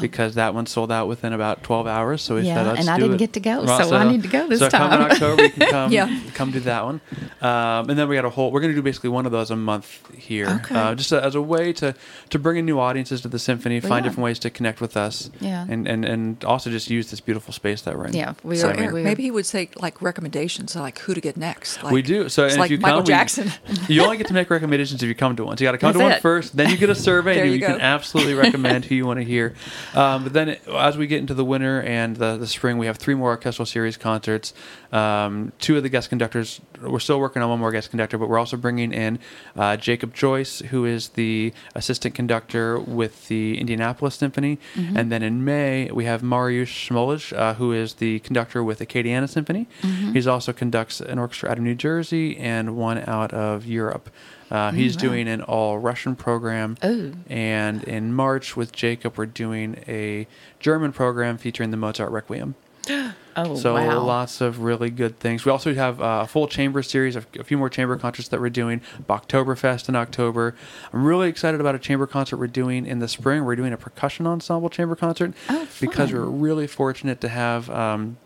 Because 0.00 0.34
that 0.36 0.54
one 0.54 0.66
sold 0.66 0.90
out 0.90 1.08
within 1.08 1.32
about 1.32 1.62
12 1.62 1.86
hours. 1.86 2.22
So 2.22 2.36
we 2.36 2.42
Yeah, 2.42 2.54
said, 2.56 2.66
let's 2.66 2.80
and 2.80 2.88
I 2.90 2.98
didn't 2.98 3.14
it. 3.14 3.18
get 3.18 3.32
to 3.34 3.40
go, 3.40 3.62
Well, 3.64 3.88
so 3.88 3.96
I 3.96 4.10
need 4.10 4.22
to 4.22 4.28
go 4.28 4.48
this 4.48 4.60
so 4.60 4.70
come 4.70 4.92
in 4.92 4.98
time. 4.98 5.10
October, 5.10 5.42
you 5.44 5.50
can 5.50 5.70
come, 5.70 5.92
Yeah. 5.98 6.20
come 6.34 6.50
do 6.50 6.60
that 6.60 6.84
one. 6.84 7.00
Um, 7.40 7.90
and 7.90 7.98
then 7.98 8.08
we 8.08 8.14
got 8.16 8.24
a 8.24 8.30
whole, 8.30 8.50
we're 8.50 8.60
going 8.60 8.72
to 8.72 8.76
do 8.76 8.82
basically 8.82 9.10
one 9.10 9.26
of 9.26 9.32
those 9.32 9.50
a 9.50 9.56
month 9.56 10.00
here. 10.16 10.48
Okay. 10.64 10.74
Uh, 10.74 10.94
just 10.94 11.12
a, 11.12 11.22
as 11.22 11.34
a 11.34 11.42
way 11.42 11.72
to, 11.74 11.94
to 12.30 12.38
bring 12.38 12.56
in 12.56 12.64
new 12.64 12.78
audiences 12.78 13.20
to 13.22 13.28
the 13.28 13.38
symphony, 13.38 13.80
Well, 13.80 13.88
find 13.88 14.04
yeah. 14.04 14.10
different 14.10 14.24
ways 14.24 14.38
to 14.40 14.50
connect 14.50 14.80
with 14.80 14.96
us. 14.96 15.30
Yeah. 15.40 15.66
And, 15.68 15.86
and, 15.88 16.04
and 16.04 16.44
also 16.44 16.70
just 16.70 16.90
use 16.90 17.10
this 17.10 17.20
beautiful 17.20 17.52
space 17.52 17.82
that 17.82 17.96
we're 17.96 18.06
in. 18.06 18.14
Yeah, 18.14 18.34
we 18.42 18.56
So 18.56 18.68
are. 18.68 18.74
Eric, 18.76 18.92
we 18.92 19.00
are- 19.00 19.04
maybe 19.04 19.22
he 19.24 19.30
would 19.30 19.46
say 19.46 19.68
like 19.76 20.00
recommendations, 20.00 20.74
like 20.76 20.98
who 21.00 21.14
to 21.14 21.20
get 21.20 21.36
next. 21.36 21.82
Like, 21.82 21.92
we 21.92 22.02
do. 22.02 22.28
So 22.28 22.44
it's 22.44 22.54
and 22.54 22.60
like 22.60 22.70
if 22.70 22.78
you 22.78 22.82
Michael 22.82 22.98
come, 22.98 23.04
we- 23.04 23.08
Jackson. 23.08 23.52
you 23.88 24.02
only 24.02 24.16
get 24.16 24.26
to 24.28 24.34
make 24.34 24.50
recommendations 24.50 25.02
if 25.02 25.08
you 25.08 25.14
come 25.14 25.36
to 25.36 25.44
one. 25.44 25.56
So 25.56 25.64
you 25.64 25.68
got 25.68 25.72
to 25.72 25.78
come 25.78 25.88
That's 25.92 25.98
to 25.98 26.04
one 26.04 26.12
it. 26.12 26.22
first, 26.22 26.56
then 26.56 26.70
you 26.70 26.76
get 26.76 26.90
a 26.90 26.94
survey, 27.12 27.40
and 27.40 27.50
you 27.50 27.56
you, 27.56 27.66
can 27.66 27.80
absolutely 27.80 28.34
recommend 28.34 28.84
who 28.84 28.94
you 28.94 29.06
want 29.06 29.18
to 29.20 29.24
hear. 29.24 29.54
Um, 29.94 30.24
but 30.24 30.32
then, 30.32 30.48
it- 30.50 30.62
as 30.68 30.96
we 30.96 31.06
get 31.06 31.20
into 31.20 31.34
the 31.34 31.44
winter 31.44 31.82
and 31.82 32.16
the, 32.16 32.36
the 32.36 32.46
spring, 32.46 32.78
we 32.78 32.86
have 32.86 32.96
three 32.96 33.14
more 33.14 33.30
orchestral 33.30 33.66
series 33.66 33.96
concerts. 33.96 34.54
Um, 34.92 35.52
two 35.58 35.76
of 35.76 35.82
the 35.82 35.88
guest 35.88 36.08
conductors, 36.08 36.60
we're 36.80 36.98
still 36.98 37.18
working 37.18 37.42
on 37.42 37.48
one 37.48 37.58
more 37.58 37.72
guest 37.72 37.90
conductor, 37.90 38.18
but 38.18 38.28
we're 38.28 38.38
also 38.38 38.56
bringing 38.56 38.92
in 38.92 39.18
uh, 39.56 39.76
Jacob 39.76 40.14
Joyce, 40.14 40.60
who 40.70 40.84
is 40.84 41.10
the 41.10 41.52
assistant 41.74 42.14
conductor 42.14 42.78
with 42.78 43.28
the 43.28 43.58
Indianapolis 43.58 44.14
Symphony. 44.16 44.58
Mm-hmm. 44.74 44.96
And 44.96 45.10
then 45.10 45.22
in 45.22 45.44
May, 45.44 45.90
we 45.90 46.04
have 46.04 46.22
Mariusz 46.22 46.88
Smolij, 46.88 47.32
uh, 47.36 47.54
who 47.54 47.72
is 47.72 47.94
the 47.94 48.18
conductor 48.20 48.62
with 48.62 48.78
the 48.78 48.86
Acadiana 48.86 49.28
Symphony. 49.28 49.66
Mm-hmm. 49.82 50.12
He's 50.12 50.26
also 50.26 50.52
conducts 50.52 51.00
an 51.00 51.18
orchestra 51.18 51.50
out 51.50 51.58
of 51.58 51.64
New 51.64 51.74
Jersey 51.74 52.36
and 52.36 52.76
one 52.76 52.98
out 53.06 53.32
of 53.32 53.64
Europe. 53.64 54.10
Uh, 54.52 54.70
he's 54.70 54.96
doing 54.96 55.28
an 55.28 55.40
all 55.40 55.78
Russian 55.78 56.14
program. 56.14 56.76
Ooh. 56.84 57.14
And 57.28 57.82
in 57.84 58.12
March 58.12 58.54
with 58.54 58.70
Jacob, 58.72 59.16
we're 59.16 59.24
doing 59.26 59.82
a 59.88 60.26
German 60.60 60.92
program 60.92 61.38
featuring 61.38 61.70
the 61.70 61.78
Mozart 61.78 62.10
Requiem. 62.10 62.54
oh, 63.36 63.54
So 63.54 63.74
wow. 63.74 64.00
lots 64.02 64.40
of 64.40 64.60
really 64.60 64.90
good 64.90 65.18
things. 65.20 65.44
We 65.46 65.52
also 65.52 65.72
have 65.72 66.02
uh, 66.02 66.20
a 66.24 66.26
full 66.26 66.48
chamber 66.48 66.82
series, 66.82 67.16
a 67.16 67.24
a 67.38 67.44
few 67.44 67.56
more 67.56 67.70
chamber 67.70 67.96
concerts 67.96 68.28
that 68.28 68.40
we're 68.40 68.50
doing. 68.50 68.82
Oktoberfest 69.08 69.88
in 69.88 69.96
October. 69.96 70.54
I'm 70.92 71.04
really 71.04 71.28
excited 71.28 71.60
about 71.60 71.74
a 71.74 71.78
chamber 71.78 72.06
concert 72.06 72.36
we're 72.36 72.46
doing 72.48 72.84
in 72.84 72.98
the 72.98 73.08
spring. 73.08 73.44
We're 73.44 73.56
doing 73.56 73.72
a 73.72 73.76
percussion 73.78 74.26
ensemble 74.26 74.68
chamber 74.68 74.96
concert 74.96 75.32
Oh, 75.48 75.66
because 75.80 76.12
we're 76.12 76.24
really 76.24 76.66
fortunate 76.66 77.20
to 77.22 77.28
have. 77.28 77.70
Um, 77.70 78.18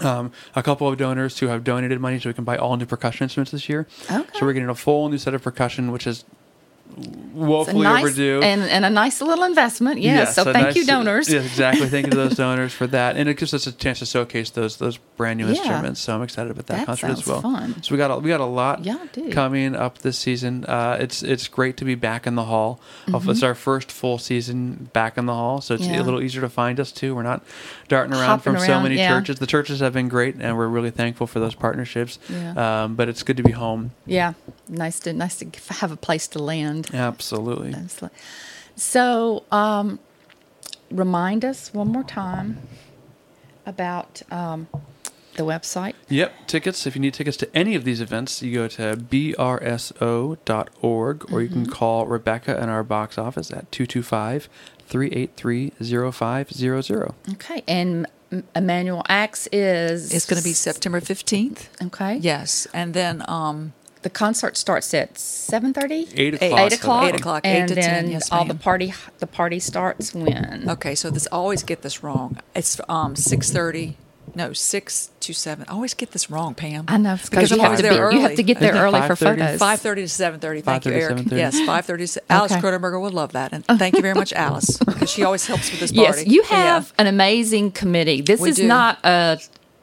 um, 0.00 0.32
a 0.54 0.62
couple 0.62 0.88
of 0.88 0.98
donors 0.98 1.38
who 1.38 1.48
have 1.48 1.64
donated 1.64 2.00
money 2.00 2.18
so 2.20 2.28
we 2.28 2.34
can 2.34 2.44
buy 2.44 2.56
all 2.56 2.76
new 2.76 2.86
percussion 2.86 3.24
instruments 3.24 3.52
this 3.52 3.68
year. 3.68 3.86
Okay. 4.10 4.24
So 4.34 4.46
we're 4.46 4.52
getting 4.52 4.68
a 4.68 4.74
full 4.74 5.08
new 5.08 5.18
set 5.18 5.34
of 5.34 5.42
percussion, 5.42 5.92
which 5.92 6.06
is 6.06 6.24
woefully 7.34 7.82
nice, 7.84 8.04
overdue. 8.04 8.40
And, 8.42 8.62
and 8.62 8.84
a 8.84 8.90
nice 8.90 9.20
little 9.20 9.44
investment. 9.44 10.00
Yes. 10.00 10.34
so 10.34 10.44
thank 10.44 10.56
nice- 10.68 10.76
you, 10.76 10.86
donors. 10.86 11.28
Yes, 11.30 11.44
exactly. 11.44 11.88
Thank 11.88 12.06
you 12.06 12.10
to 12.12 12.16
those 12.16 12.36
donors 12.36 12.72
for 12.72 12.86
that, 12.88 13.16
and 13.16 13.28
it 13.28 13.36
gives 13.36 13.52
us 13.54 13.66
a 13.66 13.72
chance 13.72 13.98
to 14.00 14.06
showcase 14.06 14.50
those 14.50 14.76
those 14.78 14.96
brand 15.16 15.38
new 15.38 15.46
Yeah. 15.46 15.54
instruments. 15.54 16.00
So 16.00 16.14
I'm 16.14 16.22
excited 16.22 16.50
about 16.50 16.66
that, 16.66 16.78
That 16.78 16.86
concert 16.86 17.10
as 17.10 17.26
well. 17.26 17.40
fun. 17.42 17.82
So 17.82 17.94
we 17.94 17.98
got 17.98 18.10
a, 18.10 18.18
we 18.18 18.28
got 18.28 18.40
a 18.40 18.44
lot 18.46 18.84
Yeah, 18.84 18.98
coming 19.30 19.74
up 19.74 19.98
this 19.98 20.18
season. 20.18 20.64
Uh, 20.66 20.96
it's 21.00 21.22
it's 21.22 21.48
great 21.48 21.76
to 21.78 21.84
be 21.84 21.94
back 21.94 22.26
in 22.26 22.34
the 22.34 22.44
hall. 22.44 22.80
It's 23.08 23.42
our 23.42 23.54
first 23.54 23.90
full 23.92 24.18
season 24.18 24.88
back 24.92 25.18
in 25.18 25.26
the 25.26 25.34
hall, 25.34 25.60
so 25.60 25.74
it's 25.74 25.84
Mm-hmm. 25.84 25.94
Yeah. 25.94 26.02
a 26.02 26.04
little 26.04 26.22
easier 26.22 26.40
to 26.40 26.48
find 26.48 26.80
us 26.80 26.90
too. 26.92 27.14
We're 27.14 27.22
not 27.22 27.42
darting 27.88 28.12
around 28.12 28.26
Hopping 28.26 28.54
from 28.54 28.62
so 28.62 28.80
many 28.80 28.96
churches. 28.96 29.38
The 29.38 29.46
churches 29.46 29.80
have 29.80 29.92
been 29.92 30.08
great, 30.08 30.36
and 30.40 30.56
we're 30.56 30.66
really 30.68 30.90
thankful 30.90 31.26
for 31.26 31.38
those 31.40 31.54
partnerships. 31.54 32.18
Um, 32.56 32.94
but 32.96 33.08
it's 33.08 33.22
good 33.22 33.36
to 33.36 33.42
be 33.42 33.52
home. 33.52 33.92
Yeah. 34.06 34.32
Nice 34.68 34.98
to 35.00 35.12
nice 35.12 35.36
to 35.36 35.46
have 35.74 35.92
a 35.92 35.96
place 35.96 36.26
to 36.28 36.38
land. 36.40 36.75
Absolutely. 36.92 37.72
Absolutely. 37.74 38.16
So, 38.76 39.42
um, 39.50 39.98
remind 40.90 41.44
us 41.44 41.72
one 41.74 41.88
more 41.88 42.04
time 42.04 42.58
about 43.64 44.22
um, 44.30 44.68
the 45.36 45.42
website. 45.42 45.94
Yep, 46.08 46.46
tickets. 46.46 46.86
If 46.86 46.94
you 46.94 47.00
need 47.00 47.14
tickets 47.14 47.36
to 47.38 47.56
any 47.56 47.74
of 47.74 47.82
these 47.84 48.00
events, 48.00 48.42
you 48.42 48.54
go 48.54 48.68
to 48.68 48.94
brso.org 48.96 50.38
or 51.32 51.42
you 51.42 51.48
Mm-hmm. 51.48 51.64
can 51.64 51.72
call 51.72 52.06
Rebecca 52.06 52.62
in 52.62 52.68
our 52.68 52.84
box 52.84 53.18
office 53.18 53.50
at 53.50 53.72
225 53.72 54.48
383 54.86 55.72
0500. 56.12 57.14
Okay. 57.32 57.64
And 57.66 58.06
Emanuel 58.54 59.02
Ax 59.08 59.48
is. 59.52 60.12
It's 60.12 60.26
going 60.26 60.38
to 60.38 60.44
be 60.44 60.52
September 60.52 61.00
15th. 61.00 61.68
Okay. 61.86 62.16
Yes. 62.18 62.66
And 62.74 62.92
then 62.94 63.24
um, 63.28 63.72
The 64.06 64.10
concert 64.10 64.56
starts 64.56 64.94
at 64.94 65.14
7.30? 65.14 66.12
8 66.16 66.34
o'clock. 66.34 66.60
Eight 66.60 66.72
o'clock. 66.72 67.04
Eight 67.08 67.14
o'clock, 67.20 67.44
eight 67.44 67.56
and 67.58 67.68
to 67.70 67.74
10, 67.74 67.82
then 68.04 68.10
yes, 68.12 68.30
all 68.30 68.44
the 68.44 68.54
party 68.54 68.94
the 69.18 69.26
party 69.26 69.58
starts 69.58 70.14
when? 70.14 70.64
Okay, 70.70 70.94
so 70.94 71.10
this 71.10 71.26
I 71.32 71.34
always 71.34 71.64
get 71.64 71.82
this 71.82 72.04
wrong. 72.04 72.38
It's 72.54 72.80
um 72.88 73.16
six 73.16 73.50
thirty. 73.50 73.96
No, 74.36 74.52
six 74.52 75.10
to 75.18 75.32
seven. 75.32 75.64
I 75.68 75.72
always 75.72 75.92
get 75.94 76.12
this 76.12 76.30
wrong, 76.30 76.54
Pam. 76.54 76.84
I 76.86 76.98
know 76.98 77.16
because 77.20 77.50
you 77.50 77.56
I'm 77.60 77.70
have 77.70 77.76
to 77.78 77.82
there 77.82 78.10
be, 78.10 78.14
you 78.14 78.20
have 78.22 78.36
to 78.36 78.44
get 78.44 78.60
there 78.60 78.74
Isn't 78.76 78.80
it 78.80 78.86
early 78.86 79.00
for 79.08 79.16
5:30? 79.16 79.18
photos. 79.18 79.58
Five 79.58 79.80
thirty 79.80 80.02
to 80.02 80.08
seven 80.08 80.38
thirty. 80.38 80.60
Thank 80.60 80.84
you, 80.84 80.92
5:30 80.92 80.94
Eric. 81.02 81.16
7:30. 81.18 81.36
Yes, 81.36 81.60
five 81.66 81.84
thirty. 81.84 82.06
Alice 82.30 82.52
Okay. 82.52 82.76
Would 82.76 83.12
love 83.12 83.32
that, 83.32 83.52
and 83.52 83.64
thank 83.80 83.96
you 83.96 84.02
very 84.02 84.14
much, 84.14 84.32
Alice, 84.32 84.76
because 84.78 85.10
she 85.10 85.24
always 85.24 85.44
helps 85.48 85.68
with 85.72 85.80
this 85.80 85.90
party. 85.90 86.02
Yes, 86.02 86.14
party. 86.18 86.30
you 86.30 86.44
Yeah. 86.48 86.56
have 86.76 86.94
an 86.96 87.08
amazing 87.08 87.72
committee. 87.72 88.20
This 88.20 88.40
We 88.40 88.50
is 88.50 88.56
do. 88.58 88.68
not 88.68 89.00
a 89.02 89.40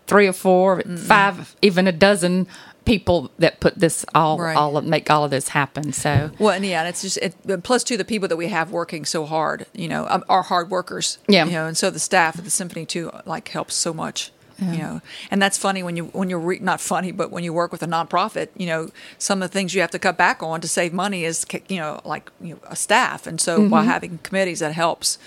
three 0.08 0.28
or 0.28 0.34
4 0.34 0.82
five, 0.98 1.56
even 1.62 1.88
a 1.88 1.92
dozen 1.92 2.48
people 2.86 3.32
that 3.39 3.60
put 3.60 3.78
this 3.80 4.06
all 4.13 4.38
Right. 4.38 4.56
all 4.58 4.76
of, 4.78 4.86
make 4.86 5.10
all 5.10 5.24
of 5.24 5.32
this 5.32 5.50
happen. 5.50 5.93
So 5.93 6.32
Well, 6.39 6.52
and 6.52 6.65
yeah, 6.65 6.80
and 6.82 6.89
it's 6.89 7.02
just 7.02 7.17
it, 7.17 7.36
plus 7.63 7.84
two 7.84 7.98
the 7.98 8.06
people 8.06 8.28
that 8.28 8.36
we 8.38 8.48
have 8.50 8.72
working 8.72 9.06
so 9.06 9.26
hard, 9.26 9.65
you 9.74 9.88
know, 9.88 10.06
um, 10.10 10.24
are 10.28 10.43
hard 10.43 10.69
workers. 10.69 11.17
Yeah. 11.28 11.46
You 11.46 11.52
know, 11.52 11.65
and 11.67 11.78
so 11.78 11.89
the 11.89 12.00
staff 12.00 12.38
at 12.38 12.43
the 12.43 12.50
symphony 12.50 12.86
too, 12.86 13.12
like 13.26 13.48
helps 13.50 13.76
so 13.76 13.93
much. 13.93 14.32
You 14.60 14.78
know, 14.78 15.02
and 15.30 15.41
that's 15.41 15.58
funny 15.58 15.84
when 15.84 15.98
you 15.98 16.06
when 16.13 16.30
you're 16.30 16.39
re- 16.39 16.60
not 16.60 16.80
funny, 16.80 17.12
but 17.12 17.32
when 17.32 17.43
you 17.43 17.52
work 17.52 17.74
with 17.74 17.84
a 17.84 17.88
nonprofit, 17.88 18.48
you 18.56 18.65
know, 18.65 18.91
some 19.17 19.41
of 19.41 19.50
the 19.50 19.54
things 19.54 19.74
you 19.76 19.82
have 19.82 19.91
to 19.91 20.00
cut 20.00 20.15
back 20.15 20.41
on 20.41 20.62
to 20.62 20.69
save 20.69 20.93
money 20.93 21.26
is 21.26 21.46
you 21.67 21.78
know 21.78 22.00
like 22.06 22.32
you 22.39 22.54
know, 22.54 22.60
a 22.69 22.76
staff, 22.76 23.28
and 23.28 23.41
so 23.41 23.60
Mm-hmm. 23.60 23.69
while 23.72 23.84
having 23.84 24.19
committees 24.24 24.60
that 24.60 24.72
helps, 24.74 25.17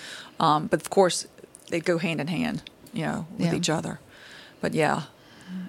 um, 0.40 0.68
but 0.68 0.80
of 0.80 0.88
course 0.88 1.26
they 1.68 1.80
go 1.80 1.98
hand 1.98 2.18
in 2.20 2.28
hand, 2.28 2.62
you 2.94 3.02
know, 3.04 3.26
with 3.36 3.48
Yeah. 3.48 3.54
each 3.56 3.68
other. 3.68 3.98
But 4.62 4.72
yeah, 4.72 5.02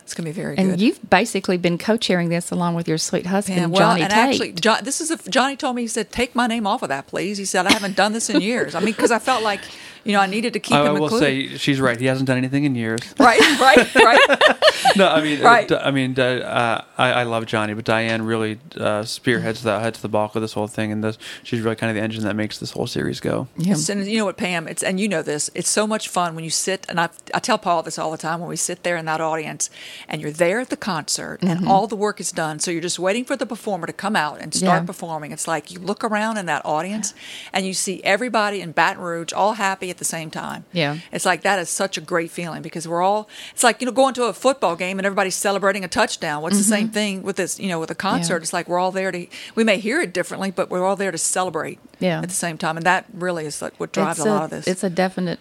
it's 0.02 0.14
gonna 0.14 0.30
be 0.30 0.32
very 0.34 0.58
and 0.58 0.72
good. 0.72 0.82
you've 0.82 1.10
basically 1.10 1.58
been 1.58 1.78
co-chairing 1.78 2.30
this 2.30 2.50
along 2.52 2.76
with 2.76 2.88
your 2.88 2.98
sweet 2.98 3.26
husband 3.26 3.60
And, 3.60 3.72
well, 3.72 3.82
Johnny 3.82 4.02
and 4.04 4.10
Tate. 4.12 4.20
actually, 4.20 4.52
John, 4.54 4.80
this 4.84 5.02
is 5.02 5.12
a, 5.12 5.18
Johnny 5.30 5.56
told 5.58 5.76
me 5.76 5.82
he 5.84 5.88
said, 5.88 6.12
"Take 6.12 6.34
my 6.34 6.48
name 6.48 6.66
off 6.66 6.82
of 6.82 6.90
that, 6.90 7.08
please." 7.08 7.38
He 7.38 7.46
said, 7.46 7.66
"I 7.68 7.74
haven't 7.74 7.96
done 7.96 8.14
this 8.14 8.30
in 8.30 8.40
years." 8.42 8.74
I 8.74 8.80
mean, 8.80 8.94
because 8.94 9.12
I 9.12 9.20
felt 9.20 9.44
like, 9.44 9.60
you 10.08 10.14
know, 10.14 10.20
I 10.22 10.26
needed 10.28 10.54
to 10.54 10.60
keep 10.60 10.76
I, 10.76 10.82
I 10.82 10.86
him 10.88 10.94
will 10.96 11.04
included. 11.04 11.52
say 11.52 11.58
she's 11.58 11.80
right. 11.82 12.00
He 12.00 12.06
hasn't 12.08 12.28
done 12.28 12.38
anything 12.38 12.64
in 12.64 12.74
years. 12.76 13.02
right, 13.20 13.40
right, 13.60 13.96
right. 13.96 14.40
no, 14.96 15.08
I 15.10 15.22
mean, 15.22 15.42
Right. 15.42 15.72
I 15.72 15.92
mean, 15.92 16.18
uh, 16.20 16.84
I, 16.98 17.12
I 17.12 17.24
love 17.24 17.46
Johnny, 17.46 17.74
but 17.74 17.86
Diane 17.86 18.24
really 18.24 18.60
uh, 18.78 19.04
spearheads 19.04 19.62
the 19.64 19.80
heads 19.80 20.02
the 20.02 20.08
bulk 20.10 20.36
of 20.36 20.42
this 20.42 20.54
whole 20.54 20.68
thing, 20.68 20.92
and 20.92 21.04
this, 21.04 21.18
she's 21.44 21.62
really 21.62 21.76
kind 21.76 21.90
of 21.92 21.96
the 21.96 22.02
engine 22.02 22.24
that 22.24 22.36
makes 22.36 22.58
this 22.58 22.72
whole 22.72 22.88
series 22.88 23.20
go. 23.20 23.48
yeah. 23.58 23.76
And 23.90 24.08
you 24.08 24.18
know 24.20 24.26
what, 24.26 24.38
Pam? 24.38 24.68
It's 24.68 24.82
and 24.84 25.00
you 25.00 25.08
know 25.08 25.22
this. 25.22 25.50
It's 25.54 25.70
so 25.70 25.86
much 25.86 26.08
fun 26.10 26.34
when 26.36 26.44
you 26.44 26.50
sit 26.50 26.86
and 26.90 27.00
I, 27.00 27.10
I 27.34 27.40
tell 27.40 27.58
Paul 27.58 27.84
this 27.84 28.00
all 28.00 28.12
the 28.12 28.18
time 28.18 28.40
when 28.40 28.50
we 28.50 28.56
sit 28.56 28.84
there 28.84 28.96
in 28.98 29.06
that 29.06 29.22
audience 29.22 29.70
and 30.08 30.22
you're 30.22 30.32
there 30.32 30.60
at 30.62 30.70
the 30.70 30.78
concert 30.78 31.40
and 31.42 31.68
all 31.68 31.88
the 31.88 31.96
work 31.96 32.20
is 32.20 32.32
done. 32.32 32.60
So 32.60 32.72
you're 32.72 32.82
just 32.82 33.00
waiting 33.00 33.26
for 33.26 33.36
the 33.36 33.46
performer 33.46 33.88
to 33.88 33.94
come 33.94 34.16
out 34.16 34.40
and 34.40 34.54
start 34.54 34.82
Yeah. 34.84 34.86
performing. 34.86 35.32
It's 35.32 35.48
like 35.48 35.72
you 35.72 35.80
look 35.80 36.04
around 36.04 36.38
in 36.38 36.46
that 36.48 36.62
audience 36.66 37.14
and 37.54 37.66
you 37.66 37.74
see 37.74 38.02
everybody 38.04 38.62
in 38.62 38.72
Baton 38.72 39.02
Rouge 39.04 39.34
all 39.34 39.54
happy 39.54 39.90
at 39.98 40.00
the 40.00 40.06
same 40.06 40.30
time. 40.30 40.64
Yeah. 40.74 41.00
It's 41.12 41.26
like 41.26 41.42
that 41.42 41.58
is 41.58 41.70
such 41.70 41.98
a 41.98 42.02
great 42.02 42.30
feeling 42.30 42.62
because 42.62 42.88
we're 42.88 43.02
all. 43.02 43.28
It's 43.52 43.64
like 43.64 43.82
you 43.82 43.88
know 43.88 43.92
going 43.92 44.14
to 44.14 44.26
a 44.26 44.34
football 44.34 44.76
game 44.76 45.00
and 45.00 45.08
everybody's 45.08 45.34
celebrating 45.34 45.84
a 45.84 45.88
touchdown. 45.88 46.44
What's 46.44 46.58
the 46.58 46.62
mm-hmm. 46.62 46.72
same 46.72 46.90
thing 46.90 47.24
with 47.24 47.36
this? 47.36 47.60
You 47.60 47.70
know, 47.70 47.80
with 47.80 47.90
a 47.90 47.96
concert, 47.96 48.44
it's 48.44 48.54
like 48.54 48.68
we're 48.68 48.78
all 48.78 48.92
there 48.92 49.12
to. 49.12 49.26
We 49.56 49.64
may 49.64 49.80
hear 49.80 50.00
it 50.02 50.14
differently, 50.14 50.52
but 50.52 50.70
we're 50.70 50.86
all 50.86 50.96
there 50.96 51.12
to 51.12 51.18
celebrate. 51.18 51.80
Yeah. 52.00 52.20
At 52.22 52.30
the 52.30 52.36
same 52.36 52.60
time, 52.60 52.78
and 52.78 52.86
that 52.86 53.06
really 53.12 53.46
is 53.46 53.60
like 53.60 53.80
what 53.80 53.92
drives 53.92 54.20
it's 54.20 54.28
a 54.28 54.30
lot 54.30 54.44
of 54.44 54.50
this. 54.52 54.68
It's 54.68 54.84
a 54.84 54.90
definite 54.90 55.40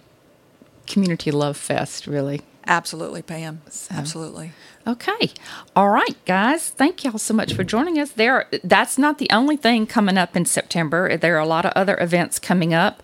community 0.87 1.31
love 1.31 1.59
fest, 1.59 2.07
really. 2.07 2.40
Absolutely, 2.66 3.23
Pam. 3.23 3.61
Absolutely. 3.90 4.53
Okay. 4.87 5.31
All 5.75 5.90
right, 5.90 6.16
guys. 6.27 6.71
Thank 6.71 7.05
y'all 7.05 7.19
so 7.19 7.35
much 7.35 7.55
for 7.55 7.64
joining 7.64 7.99
us. 7.99 8.12
There 8.12 8.47
that's 8.62 8.99
not 8.99 9.19
the 9.19 9.29
only 9.31 9.57
thing 9.57 9.87
coming 9.87 10.16
up 10.16 10.37
in 10.37 10.45
September. 10.45 11.16
There 11.16 11.37
are 11.37 11.40
a 11.40 11.47
lot 11.47 11.64
of 11.64 11.73
other 11.75 11.97
events 12.01 12.38
coming 12.38 12.73
up. 12.73 13.03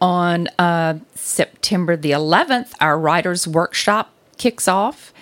On 0.00 0.46
uh, 0.58 0.98
September 1.14 1.96
the 1.96 2.12
11th, 2.12 2.72
our 2.80 2.98
writers 2.98 3.46
workshop 3.46 4.12
kicks 4.36 4.68
off. 4.68 5.12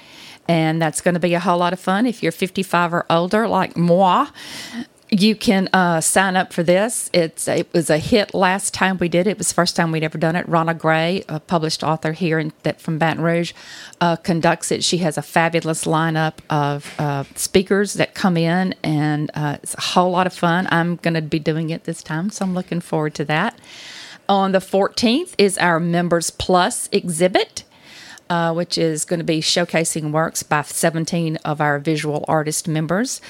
And 0.49 0.81
that's 0.81 1.01
going 1.01 1.15
to 1.15 1.21
be 1.21 1.35
a 1.35 1.41
whole 1.41 1.59
lot 1.59 1.73
of 1.73 1.81
fun. 1.81 2.07
If 2.07 2.23
you're 2.23 2.31
55 2.31 2.95
or 2.95 3.07
older, 3.11 3.49
like 3.49 3.77
moi, 3.77 4.29
you 5.11 5.37
can 5.37 5.69
uh, 5.73 6.01
sign 6.01 6.37
up 6.37 6.53
for 6.53 6.63
this. 6.63 7.11
It's 7.13 7.47
it 7.47 7.73
was 7.73 7.91
a 7.91 7.99
hit 7.99 8.35
last 8.35 8.75
time 8.75 8.99
we 8.99 9.09
did 9.09 9.27
it. 9.27 9.31
It 9.31 9.39
was 9.39 9.49
the 9.49 9.55
first 9.55 9.77
time 9.77 9.93
we'd 9.93 10.03
ever 10.03 10.19
done 10.19 10.35
it. 10.35 10.47
Ronna 10.49 10.77
Gray, 10.77 11.25
a 11.29 11.39
published 11.39 11.85
author 11.85 12.13
here 12.13 12.39
in, 12.39 12.53
that 12.65 12.81
from 12.81 12.99
Baton 12.99 13.23
Rouge, 13.23 13.53
uh, 14.01 14.17
conducts 14.17 14.73
it. 14.73 14.83
She 14.83 14.99
has 14.99 15.17
a 15.17 15.23
fabulous 15.23 15.85
lineup 15.85 16.35
of 16.51 16.93
uh, 16.99 17.25
speakers 17.37 17.95
that 17.95 18.15
come 18.15 18.37
in, 18.37 18.75
and 18.83 19.31
uh, 19.35 19.59
it's 19.63 19.75
a 19.75 19.81
whole 19.81 20.11
lot 20.11 20.27
of 20.27 20.33
fun. 20.33 20.67
I'm 20.71 20.97
going 20.97 21.15
to 21.15 21.23
be 21.23 21.39
doing 21.39 21.71
it 21.71 21.85
this 21.85 22.03
time, 22.03 22.31
so 22.31 22.45
I'm 22.45 22.55
looking 22.55 22.81
forward 22.81 23.15
to 23.15 23.25
that. 23.27 23.59
On 24.29 24.53
the 24.53 24.59
14th 24.59 25.35
is 25.39 25.57
our 25.59 25.81
Members 25.81 26.31
Plus 26.31 26.89
exhibit. 26.93 27.65
Uh, 28.29 28.53
which 28.53 28.77
is 28.77 29.05
going 29.05 29.21
to 29.21 29.25
be 29.25 29.41
showcasing 29.41 30.11
works 30.11 30.43
by 30.43 30.61
17 30.61 31.37
of 31.45 31.61
our 31.61 31.79
visual 31.79 32.25
artist 32.27 32.67
members. 32.67 33.21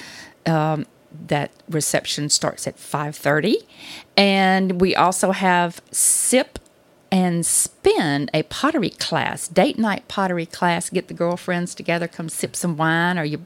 Um, 0.47 0.87
that 1.27 1.51
reception 1.69 2.29
starts 2.29 2.67
at 2.67 2.77
5.30 2.77 3.57
and 4.15 4.81
we 4.81 4.95
also 4.95 5.31
have 5.31 5.81
sip 5.91 6.57
and 7.11 7.45
spin 7.45 8.29
a 8.33 8.43
pottery 8.43 8.89
class, 8.89 9.47
date 9.47 9.77
night 9.77 10.07
pottery 10.07 10.45
class. 10.45 10.89
Get 10.89 11.07
the 11.07 11.13
girlfriends 11.13 11.73
together, 11.75 12.07
come 12.07 12.29
sip 12.29 12.55
some 12.55 12.77
wine, 12.77 13.17
or 13.17 13.23
you 13.23 13.45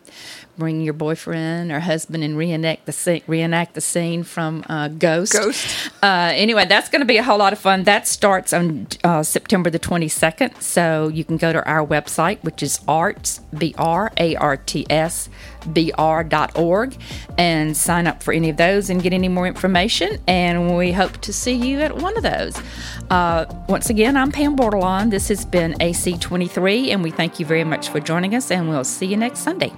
bring 0.58 0.82
your 0.82 0.94
boyfriend 0.94 1.72
or 1.72 1.80
husband 1.80 2.24
and 2.24 2.38
reenact 2.38 2.86
the 2.86 2.92
scene, 2.92 3.22
reenact 3.28 3.74
the 3.74 3.82
scene 3.82 4.24
from 4.24 4.64
uh, 4.70 4.88
Ghost. 4.90 5.34
Ghost. 5.34 5.92
Uh, 6.04 6.32
anyway, 6.34 6.66
that's 6.66 6.90
going 6.90 7.02
to 7.02 7.06
be 7.06 7.18
a 7.18 7.24
whole 7.24 7.40
lot 7.40 7.54
of 7.54 7.60
fun. 7.60 7.84
That 7.84 8.08
starts 8.08 8.54
on 8.54 8.88
uh, 9.04 9.24
September 9.24 9.70
the 9.70 9.80
22nd. 9.80 10.62
So 10.62 11.08
you 11.08 11.24
can 11.24 11.38
go 11.38 11.54
to 11.54 11.66
our 11.68 11.86
website, 11.86 12.44
which 12.44 12.62
is 12.62 12.80
arts, 12.88 13.40
B 13.58 13.74
R 13.78 14.12
A 14.18 14.36
R 14.36 14.58
T 14.58 14.86
S, 14.90 15.30
br.org, 15.68 16.98
and 17.38 17.76
sign 17.76 18.08
up 18.08 18.22
for 18.24 18.34
any 18.34 18.50
of 18.50 18.58
those 18.58 18.90
and 18.90 19.02
get 19.02 19.14
any 19.14 19.28
more 19.28 19.48
information. 19.48 20.22
And 20.28 20.76
we 20.78 20.92
hope 20.92 21.18
to 21.22 21.34
see 21.34 21.54
you 21.54 21.80
at 21.80 21.98
one 21.98 22.16
of 22.18 22.24
those. 22.24 22.60
Uh, 23.10 23.46
once 23.68 23.90
again, 23.90 24.18
I'm 24.18 24.32
Pam 24.32 24.56
Bordelon. 24.56 25.10
This 25.10 25.28
has 25.30 25.46
been 25.46 25.74
AC23, 25.74 26.90
and 26.90 27.04
we 27.04 27.12
thank 27.12 27.40
you 27.40 27.46
very 27.46 27.64
much 27.64 27.90
for 27.90 28.00
joining 28.00 28.36
us, 28.36 28.52
and 28.52 28.70
we'll 28.70 28.84
see 28.84 29.06
you 29.06 29.18
next 29.18 29.40
Sunday. 29.40 29.74